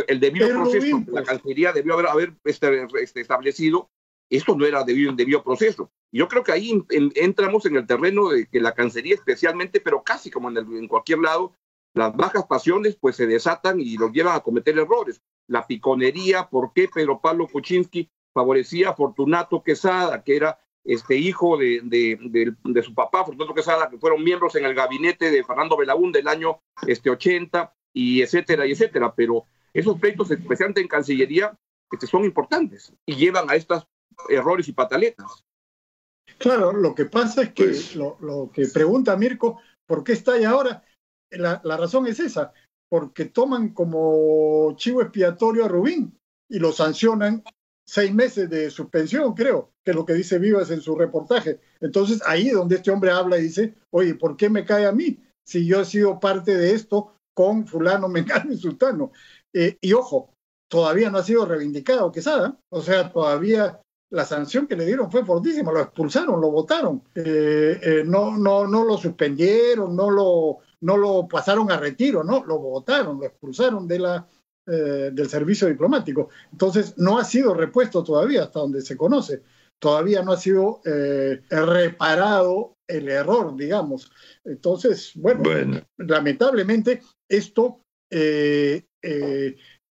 El 0.07 0.21
debido 0.21 0.49
proceso, 0.49 0.99
la 0.99 1.13
pues. 1.13 1.29
Cancillería 1.29 1.73
debió 1.73 1.95
haber, 1.95 2.07
haber 2.07 2.35
este, 2.45 2.87
este, 3.01 3.21
establecido, 3.21 3.91
esto 4.31 4.57
no 4.57 4.65
era 4.65 4.83
debido 4.85 5.11
en 5.11 5.17
debido 5.17 5.43
proceso. 5.43 5.91
Yo 6.11 6.29
creo 6.29 6.43
que 6.43 6.53
ahí 6.53 6.83
entramos 6.91 7.67
en 7.67 7.77
el 7.77 7.87
terreno 7.87 8.31
de 8.31 8.47
que 8.47 8.61
la 8.61 8.73
Cancillería 8.73 9.15
especialmente, 9.15 9.81
pero 9.81 10.03
casi 10.03 10.31
como 10.31 10.49
en, 10.51 10.57
en 10.57 10.89
cualquier 10.89 11.19
lado, 11.19 11.53
las 11.95 12.17
bajas 12.17 12.47
pasiones 12.47 12.97
pues 12.97 13.17
se 13.17 13.27
desatan 13.27 13.81
y 13.81 13.99
los 13.99 14.13
llevan 14.13 14.35
a 14.35 14.41
cometer 14.41 14.79
errores. 14.79 15.21
La 15.47 15.67
piconería, 15.67 16.49
¿por 16.49 16.73
qué 16.73 16.89
Pedro 16.89 17.21
Pablo 17.21 17.47
Kuczynski 17.47 18.11
favorecía 18.33 18.91
a 18.91 18.95
Fortunato 18.95 19.63
Quesada, 19.63 20.25
que 20.25 20.37
era 20.37 20.59
este 20.85 21.17
hijo 21.17 21.57
de, 21.57 21.81
de, 21.85 22.83
su 22.83 22.95
papá, 22.95 23.25
Fortunato 23.25 23.55
Quesada, 23.55 23.89
que 23.89 23.99
fueron 23.99 24.25
miembros 24.25 24.55
en 24.57 24.65
el 24.65 24.75
gabinete 24.75 25.31
de 25.31 25.45
Fernando 25.45 25.77
Belaún 25.77 26.11
del 26.11 26.29
año 26.29 26.61
este, 26.87 27.11
80, 27.11 27.73
y 27.93 28.23
etcétera, 28.23 28.67
y 28.67 28.73
etcétera. 28.73 29.15
Pero 29.15 29.47
esos 29.73 29.99
pleitos, 29.99 30.31
especialmente 30.31 30.81
en 30.81 30.89
Cancillería, 30.89 31.57
este, 31.91 32.07
son 32.07 32.25
importantes 32.25 32.93
y 33.07 33.17
llevan 33.17 33.51
a 33.51 33.55
estos 33.55 33.87
errores 34.29 34.69
y 34.69 34.73
pataletas. 34.73 35.45
Claro, 36.39 36.73
lo 36.73 36.95
que 36.95 37.05
pasa 37.05 37.43
es 37.43 37.53
que 37.53 37.65
pues 37.65 37.97
lo, 37.97 38.17
lo, 38.21 38.51
que 38.51 38.67
pregunta 38.67 39.17
Mirko, 39.17 39.61
¿por 39.87 40.03
qué 40.03 40.13
está 40.13 40.33
ahí 40.33 40.45
ahora? 40.45 40.85
La, 41.31 41.61
la 41.65 41.77
razón 41.77 42.07
es 42.07 42.21
esa, 42.21 42.53
porque 42.89 43.27
toman 43.27 43.71
como 43.71 44.75
chivo 44.77 45.03
expiatorio 45.03 45.65
a 45.65 45.69
Rubín 45.69 46.19
y 46.49 46.59
lo 46.59 46.73
sancionan 46.73 47.43
seis 47.93 48.15
meses 48.15 48.49
de 48.49 48.71
suspensión, 48.71 49.35
creo, 49.35 49.71
que 49.85 49.91
es 49.91 49.95
lo 49.95 50.07
que 50.07 50.15
dice 50.15 50.39
Vivas 50.39 50.71
en 50.71 50.81
su 50.81 50.97
reportaje. 50.97 51.61
Entonces, 51.79 52.23
ahí 52.25 52.49
donde 52.49 52.77
este 52.77 52.91
hombre 52.91 53.11
habla 53.11 53.37
y 53.37 53.43
dice, 53.43 53.75
oye, 53.91 54.15
¿por 54.15 54.35
qué 54.35 54.49
me 54.49 54.65
cae 54.65 54.87
a 54.87 54.93
mí? 54.93 55.23
Si 55.45 55.67
yo 55.67 55.83
he 55.83 55.85
sido 55.85 56.19
parte 56.19 56.57
de 56.57 56.73
esto 56.73 57.13
con 57.35 57.67
fulano, 57.67 58.09
mengano 58.09 58.51
y 58.51 58.57
sultano. 58.57 59.13
Eh, 59.53 59.77
y 59.79 59.93
ojo, 59.93 60.33
todavía 60.69 61.11
no 61.11 61.19
ha 61.19 61.23
sido 61.23 61.45
reivindicado 61.45 62.11
Quesada, 62.11 62.59
o 62.71 62.81
sea, 62.81 63.13
todavía 63.13 63.79
la 64.09 64.25
sanción 64.25 64.67
que 64.67 64.77
le 64.77 64.87
dieron 64.87 65.11
fue 65.11 65.23
fortísima, 65.27 65.71
lo 65.71 65.81
expulsaron, 65.81 66.41
lo 66.41 66.51
votaron, 66.51 67.03
eh, 67.15 67.79
eh, 67.83 68.03
no, 68.07 68.39
no, 68.39 68.67
no 68.67 68.85
lo 68.85 68.97
suspendieron, 68.97 69.95
no 69.95 70.09
lo, 70.09 70.61
no 70.81 70.97
lo 70.97 71.29
pasaron 71.29 71.71
a 71.71 71.77
retiro, 71.77 72.25
no, 72.25 72.43
lo 72.43 72.59
votaron, 72.59 73.19
lo 73.21 73.27
expulsaron 73.27 73.87
de 73.87 73.99
la, 73.99 74.27
eh, 74.65 75.11
del 75.13 75.29
servicio 75.29 75.67
diplomático. 75.67 76.29
Entonces, 76.53 76.95
no 76.97 77.19
ha 77.19 77.25
sido 77.25 77.53
repuesto 77.53 78.05
todavía, 78.05 78.45
hasta 78.45 78.61
donde 78.61 78.81
se 78.81 78.97
conoce. 78.97 79.43
Todavía 79.81 80.23
no 80.23 80.31
ha 80.31 80.37
sido 80.37 80.81
eh, 80.85 81.43
reparado 81.51 82.77
el 82.87 83.09
error, 83.09 83.57
digamos. 83.57 84.13
Entonces, 84.45 85.15
bueno, 85.17 85.43
lamentablemente 85.99 87.03
esto 87.29 87.81
eh, 88.09 88.85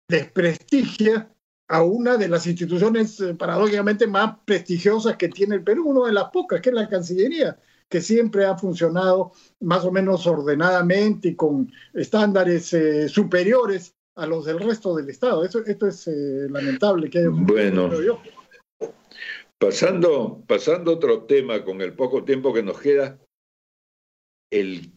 desprestigia 0.08 1.30
a 1.68 1.82
una 1.82 2.16
de 2.16 2.28
las 2.28 2.46
instituciones 2.46 3.22
paradójicamente 3.38 4.06
más 4.06 4.38
prestigiosas 4.46 5.18
que 5.18 5.28
tiene 5.28 5.56
el 5.56 5.62
Perú, 5.62 5.90
una 5.90 6.06
de 6.06 6.14
las 6.14 6.30
pocas, 6.30 6.62
que 6.62 6.70
es 6.70 6.74
la 6.74 6.88
Cancillería, 6.88 7.58
que 7.90 8.00
siempre 8.00 8.46
ha 8.46 8.56
funcionado 8.56 9.32
más 9.60 9.84
o 9.84 9.92
menos 9.92 10.26
ordenadamente 10.26 11.28
y 11.28 11.36
con 11.36 11.70
estándares 11.92 12.74
superiores 13.12 13.93
a 14.16 14.26
los 14.26 14.44
del 14.44 14.60
resto 14.60 14.94
del 14.94 15.08
Estado. 15.10 15.44
Eso, 15.44 15.64
esto 15.64 15.86
es 15.86 16.06
eh, 16.08 16.46
lamentable 16.48 17.10
que 17.10 17.18
haya 17.18 17.28
Bueno, 17.30 17.90
pasando, 19.58 20.42
pasando 20.46 20.92
otro 20.92 21.24
tema 21.24 21.64
con 21.64 21.80
el 21.80 21.94
poco 21.94 22.24
tiempo 22.24 22.52
que 22.52 22.62
nos 22.62 22.80
queda, 22.80 23.18
el 24.52 24.92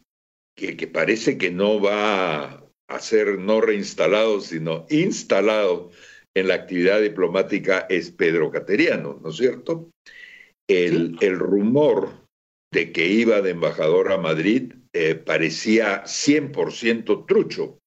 que, 0.58 0.78
que 0.78 0.88
parece 0.88 1.38
que 1.38 1.52
no 1.52 1.82
va 1.82 2.64
a 2.90 3.00
ser 3.00 3.40
no 3.40 3.62
reinstalado, 3.62 4.40
sino 4.40 4.86
instalado 4.90 5.92
en 6.36 6.48
la 6.48 6.56
actividad 6.56 7.02
diplomática 7.02 7.88
es 7.90 8.12
Pedro 8.12 8.52
Cateriano, 8.52 9.20
¿no 9.22 9.30
es 9.30 9.38
cierto? 9.38 9.90
El, 10.70 11.18
el 11.22 11.40
rumor 11.40 12.28
de 12.72 12.92
que 12.92 13.08
iba 13.08 13.42
de 13.42 13.52
embajador 13.52 14.12
a 14.12 14.18
Madrid 14.18 14.74
eh, 14.94 15.16
parecía 15.16 16.04
100% 16.04 17.26
trucho. 17.26 17.80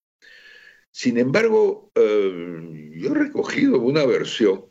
Sin 0.92 1.18
embargo, 1.18 1.90
eh, 1.94 2.92
yo 2.96 3.10
he 3.12 3.14
recogido 3.14 3.80
una 3.80 4.04
versión 4.04 4.66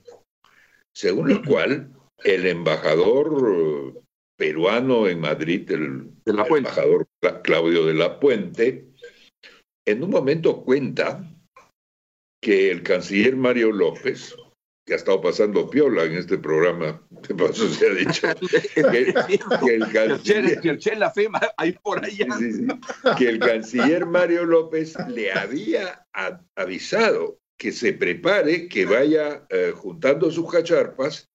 según 0.94 1.30
la 1.30 1.42
cual 1.42 1.94
el 2.24 2.46
embajador 2.46 3.54
eh, 3.56 4.00
peruano 4.36 5.08
en 5.08 5.22
Madrid, 5.22 5.70
el, 5.72 6.12
embajador 6.26 7.08
Claudio 7.44 7.86
de 7.86 7.94
la 7.94 8.20
Puente, 8.20 8.90
en 9.86 10.04
un 10.04 10.10
momento 10.10 10.64
cuenta 10.64 11.24
que 12.42 12.72
el 12.72 12.84
canciller 12.84 13.36
Mario 13.36 13.72
López 13.72 14.36
que 14.90 14.96
ha 14.96 14.98
estado 14.98 15.22
pasando 15.22 15.70
piola 15.70 16.04
en 16.04 16.14
este 16.14 16.40
programa, 16.40 17.00
de 17.12 17.36
paso 17.36 17.70
se 17.70 17.86
ha 17.86 17.94
dicho, 17.94 18.28
que, 18.92 19.76
el 19.76 19.88
canciller, 19.94 20.60
por 21.84 22.02
que 23.16 23.30
el 23.30 23.40
canciller 23.40 24.08
Mario 24.08 24.46
López 24.46 24.96
le 25.08 25.32
había 25.32 26.08
avisado 26.56 27.40
que 27.56 27.72
se 27.72 27.94
prepare, 27.94 28.68
que 28.68 28.88
vaya 28.88 29.46
eh, 29.52 29.74
juntando 29.76 30.32
sus 30.32 30.52
cacharpas 30.52 31.30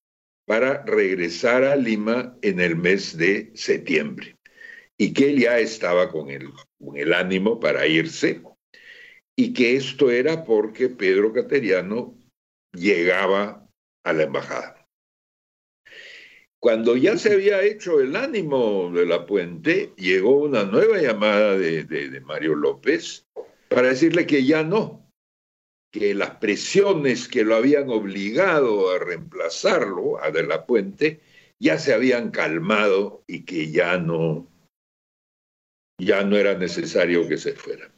para 0.46 0.82
regresar 0.82 1.62
a 1.62 1.76
Lima 1.76 2.36
en 2.42 2.58
el 2.58 2.74
mes 2.74 3.16
de 3.16 3.52
septiembre. 3.54 4.36
Y 4.98 5.12
que 5.12 5.30
él 5.30 5.38
ya 5.38 5.60
estaba 5.60 6.10
con 6.10 6.28
el, 6.28 6.48
con 6.76 6.96
el 6.96 7.14
ánimo 7.14 7.60
para 7.60 7.86
irse. 7.86 8.42
Y 9.36 9.52
que 9.52 9.76
esto 9.76 10.10
era 10.10 10.42
porque 10.42 10.88
Pedro 10.88 11.32
Cateriano 11.32 12.18
llegaba 12.74 13.68
a 14.04 14.12
la 14.12 14.24
embajada. 14.24 14.86
Cuando 16.60 16.96
ya 16.96 17.18
se 17.18 17.34
había 17.34 17.62
hecho 17.62 18.00
el 18.00 18.16
ánimo 18.16 18.90
de 18.90 19.04
la 19.04 19.26
puente, 19.26 19.92
llegó 19.96 20.38
una 20.38 20.64
nueva 20.64 20.98
llamada 20.98 21.58
de, 21.58 22.22
Mario 22.24 22.54
López 22.54 23.26
para 23.68 23.88
decirle 23.88 24.26
que 24.26 24.44
ya 24.44 24.62
no, 24.62 25.10
que 25.92 26.14
las 26.14 26.36
presiones 26.36 27.28
que 27.28 27.44
lo 27.44 27.54
habían 27.54 27.90
obligado 27.90 28.90
a 28.92 28.98
reemplazarlo, 28.98 30.22
a 30.22 30.30
de 30.30 30.42
la 30.44 30.64
puente, 30.64 31.20
ya 31.60 31.78
se 31.78 31.92
habían 31.92 32.30
calmado 32.30 33.24
y 33.26 33.44
que 33.44 33.70
ya 33.70 33.98
no, 33.98 34.48
ya 36.00 36.24
no 36.24 36.36
era 36.38 36.54
necesario 36.54 37.28
que 37.28 37.36
se 37.36 37.52
fuera. 37.52 37.92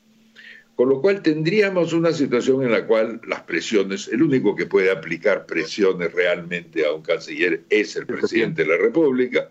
Con 0.76 0.90
lo 0.90 1.00
cual 1.00 1.22
tendríamos 1.22 1.94
una 1.94 2.12
situación 2.12 2.62
en 2.62 2.70
la 2.70 2.86
cual 2.86 3.22
las 3.26 3.42
presiones, 3.44 4.08
el 4.08 4.22
único 4.22 4.54
que 4.54 4.66
puede 4.66 4.90
aplicar 4.90 5.46
presiones 5.46 6.12
realmente 6.12 6.84
a 6.84 6.92
un 6.92 7.00
canciller 7.00 7.64
es 7.70 7.96
el 7.96 8.04
presidente 8.04 8.62
de 8.62 8.68
la 8.68 8.76
República, 8.76 9.50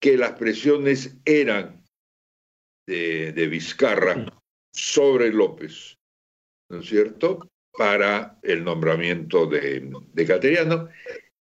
que 0.00 0.16
las 0.16 0.32
presiones 0.32 1.14
eran 1.26 1.84
de, 2.86 3.48
Vizcarra 3.50 4.26
sobre 4.72 5.30
López, 5.30 5.98
¿no 6.70 6.80
es 6.80 6.86
cierto?, 6.86 7.46
para 7.70 8.38
el 8.42 8.64
nombramiento 8.64 9.46
de, 9.46 9.92
de 10.12 10.26
Cateriano, 10.26 10.88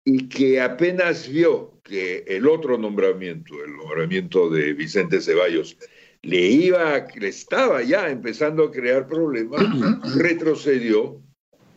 y 0.05 0.29
que 0.29 0.61
apenas 0.61 1.29
vio 1.29 1.81
que 1.83 2.25
el 2.29 2.47
otro 2.47 2.79
nombramiento, 2.79 3.65
el 3.65 3.77
nombramiento 3.77 4.49
de 4.49 4.75
Vicente 4.75 5.21
Ceballos, 5.21 5.77
le 6.27 6.41
iba, 6.41 7.07
le 7.15 7.29
estaba 7.29 7.83
ya 7.83 8.11
empezando 8.11 8.65
a 8.65 8.73
crear 8.73 9.07
problemas, 9.07 9.63
retrocedió, 10.17 11.23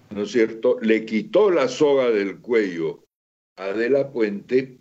¿no 0.09 0.23
es 0.23 0.31
cierto? 0.31 0.79
Le 0.81 1.05
quitó 1.05 1.51
la 1.51 1.67
soga 1.67 2.09
del 2.09 2.39
cuello 2.39 3.05
a 3.57 3.67
De 3.73 3.91
la 3.91 4.11
Puente 4.11 4.79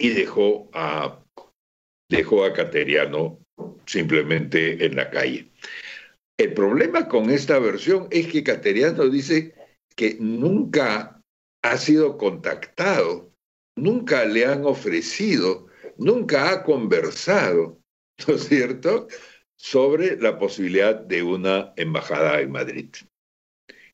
y 0.00 0.08
dejó 0.08 0.70
a, 0.72 1.22
dejó 2.10 2.44
a 2.44 2.54
Cateriano 2.54 3.38
simplemente 3.84 4.82
en 4.82 4.96
la 4.96 5.10
calle. 5.10 5.50
El 6.38 6.54
problema 6.54 7.06
con 7.06 7.28
esta 7.28 7.58
versión 7.58 8.08
es 8.10 8.28
que 8.28 8.44
Cateriano 8.44 9.08
dice 9.10 9.54
que 9.94 10.16
nunca 10.20 11.20
ha 11.62 11.76
sido 11.76 12.16
contactado, 12.16 13.30
nunca 13.76 14.24
le 14.24 14.46
han 14.46 14.64
ofrecido, 14.64 15.66
nunca 15.98 16.50
ha 16.50 16.62
conversado 16.62 17.77
¿no 18.26 18.34
es 18.34 18.48
cierto?, 18.48 19.08
sobre 19.56 20.16
la 20.16 20.38
posibilidad 20.38 20.94
de 20.94 21.22
una 21.22 21.72
embajada 21.76 22.40
en 22.40 22.52
Madrid. 22.52 22.90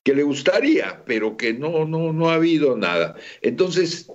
Que 0.03 0.13
le 0.13 0.23
gustaría, 0.23 1.03
pero 1.05 1.35
que 1.35 1.53
no, 1.53 1.85
no, 1.85 2.13
no 2.13 2.29
ha 2.29 2.35
habido 2.35 2.77
nada. 2.77 3.15
Entonces, 3.41 4.11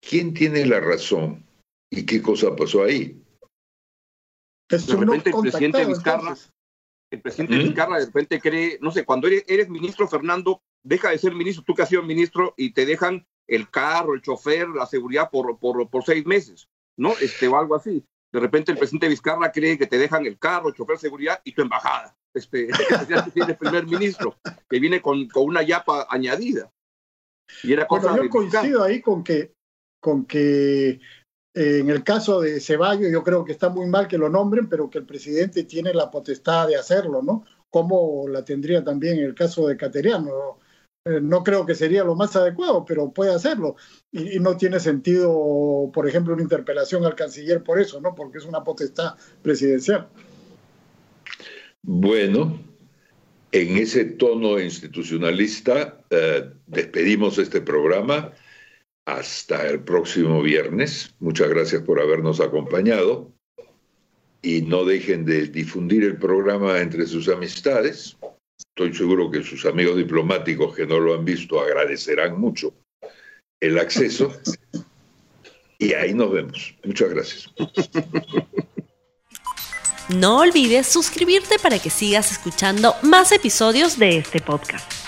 ¿quién 0.00 0.34
tiene 0.34 0.66
la 0.66 0.80
razón? 0.80 1.46
¿Y 1.90 2.04
qué 2.04 2.20
cosa 2.20 2.56
pasó 2.56 2.82
ahí? 2.82 3.20
de 4.68 4.96
repente 4.96 5.30
el 5.30 5.36
presidente 5.42 5.84
Vizcarra, 5.84 6.36
El 7.10 7.20
presidente 7.20 7.58
Vizcarra 7.58 7.98
de 8.00 8.06
repente 8.06 8.40
cree, 8.40 8.78
no 8.80 8.90
sé, 8.90 9.04
cuando 9.04 9.28
eres, 9.28 9.44
eres, 9.46 9.68
ministro, 9.68 10.08
Fernando, 10.08 10.62
deja 10.82 11.10
de 11.10 11.18
ser 11.18 11.34
ministro, 11.34 11.62
tú 11.64 11.74
que 11.74 11.82
has 11.82 11.88
sido 11.88 12.02
ministro, 12.02 12.54
y 12.56 12.72
te 12.72 12.84
dejan 12.84 13.26
el 13.46 13.70
carro, 13.70 14.14
el 14.14 14.22
chofer, 14.22 14.68
la 14.68 14.86
seguridad 14.86 15.30
por, 15.30 15.58
por, 15.58 15.88
por 15.88 16.04
seis 16.04 16.26
meses, 16.26 16.68
¿no? 16.96 17.12
Este, 17.20 17.46
o 17.46 17.56
algo 17.56 17.76
así. 17.76 18.04
De 18.34 18.40
repente 18.40 18.72
el 18.72 18.78
presidente 18.78 19.06
Vizcarra 19.06 19.52
cree 19.52 19.78
que 19.78 19.86
te 19.86 19.96
dejan 19.96 20.26
el 20.26 20.40
carro, 20.40 20.66
el 20.68 20.74
chofer, 20.74 20.98
seguridad 20.98 21.40
y 21.44 21.52
tu 21.52 21.62
embajada. 21.62 22.16
Este, 22.34 22.66
el 23.48 23.56
primer 23.56 23.86
ministro, 23.86 24.36
que 24.68 24.80
viene 24.80 25.00
con, 25.00 25.28
con 25.28 25.44
una 25.44 25.62
yapa 25.62 26.08
añadida. 26.10 26.68
Y 27.62 27.72
era 27.72 27.86
cosa 27.86 28.16
yo 28.16 28.28
coincido 28.28 28.82
ahí 28.82 29.00
con 29.00 29.22
que, 29.22 29.54
con 30.00 30.24
que 30.26 30.88
eh, 30.90 30.98
en 31.54 31.90
el 31.90 32.02
caso 32.02 32.40
de 32.40 32.58
Ceballos, 32.58 33.12
yo 33.12 33.22
creo 33.22 33.44
que 33.44 33.52
está 33.52 33.68
muy 33.68 33.86
mal 33.86 34.08
que 34.08 34.18
lo 34.18 34.28
nombren, 34.28 34.68
pero 34.68 34.90
que 34.90 34.98
el 34.98 35.06
presidente 35.06 35.62
tiene 35.62 35.94
la 35.94 36.10
potestad 36.10 36.66
de 36.66 36.74
hacerlo, 36.74 37.22
¿no? 37.22 37.44
Como 37.70 38.26
la 38.26 38.44
tendría 38.44 38.82
también 38.82 39.18
en 39.18 39.26
el 39.26 39.34
caso 39.36 39.68
de 39.68 39.76
Cateriano. 39.76 40.58
Eh, 41.06 41.20
no 41.20 41.44
creo 41.44 41.66
que 41.66 41.74
sería 41.74 42.02
lo 42.02 42.14
más 42.14 42.34
adecuado, 42.34 42.84
pero 42.84 43.12
puede 43.12 43.34
hacerlo. 43.34 43.76
Y, 44.10 44.38
no 44.40 44.56
tiene 44.56 44.80
sentido, 44.80 45.90
por 45.92 46.08
ejemplo, 46.08 46.32
una 46.32 46.42
interpelación 46.42 47.04
al 47.04 47.14
canciller 47.14 47.62
por 47.62 47.78
eso, 47.78 48.00
¿no? 48.00 48.14
Porque 48.14 48.38
es 48.38 48.44
una 48.46 48.64
potestad 48.64 49.14
presidencial. 49.42 50.08
Bueno, 51.82 52.58
en 53.52 53.76
ese 53.76 54.04
tono 54.06 54.58
institucionalista 54.58 56.00
eh, 56.08 56.50
despedimos 56.66 57.36
este 57.36 57.60
programa 57.60 58.32
hasta 59.04 59.68
el 59.68 59.80
próximo 59.80 60.40
viernes. 60.40 61.14
Muchas 61.18 61.50
gracias 61.50 61.82
por 61.82 62.00
habernos 62.00 62.40
acompañado 62.40 63.30
y 64.40 64.62
no 64.62 64.84
dejen 64.84 65.26
de 65.26 65.48
difundir 65.48 66.04
el 66.04 66.16
programa 66.16 66.80
entre 66.80 67.06
sus 67.06 67.28
amistades. 67.28 68.16
Estoy 68.58 68.94
seguro 68.94 69.30
que 69.30 69.42
sus 69.42 69.64
amigos 69.66 69.96
diplomáticos 69.96 70.74
que 70.74 70.86
no 70.86 70.98
lo 70.98 71.14
han 71.14 71.24
visto 71.24 71.60
agradecerán 71.60 72.40
mucho 72.40 72.74
el 73.60 73.78
acceso. 73.78 74.32
Y 75.78 75.92
ahí 75.92 76.14
nos 76.14 76.32
vemos. 76.32 76.74
Muchas 76.84 77.10
gracias. 77.10 77.50
No 80.08 80.40
olvides 80.40 80.86
suscribirte 80.86 81.58
para 81.58 81.78
que 81.78 81.88
sigas 81.88 82.30
escuchando 82.30 82.94
más 83.02 83.32
episodios 83.32 83.98
de 83.98 84.18
este 84.18 84.40
podcast. 84.40 85.03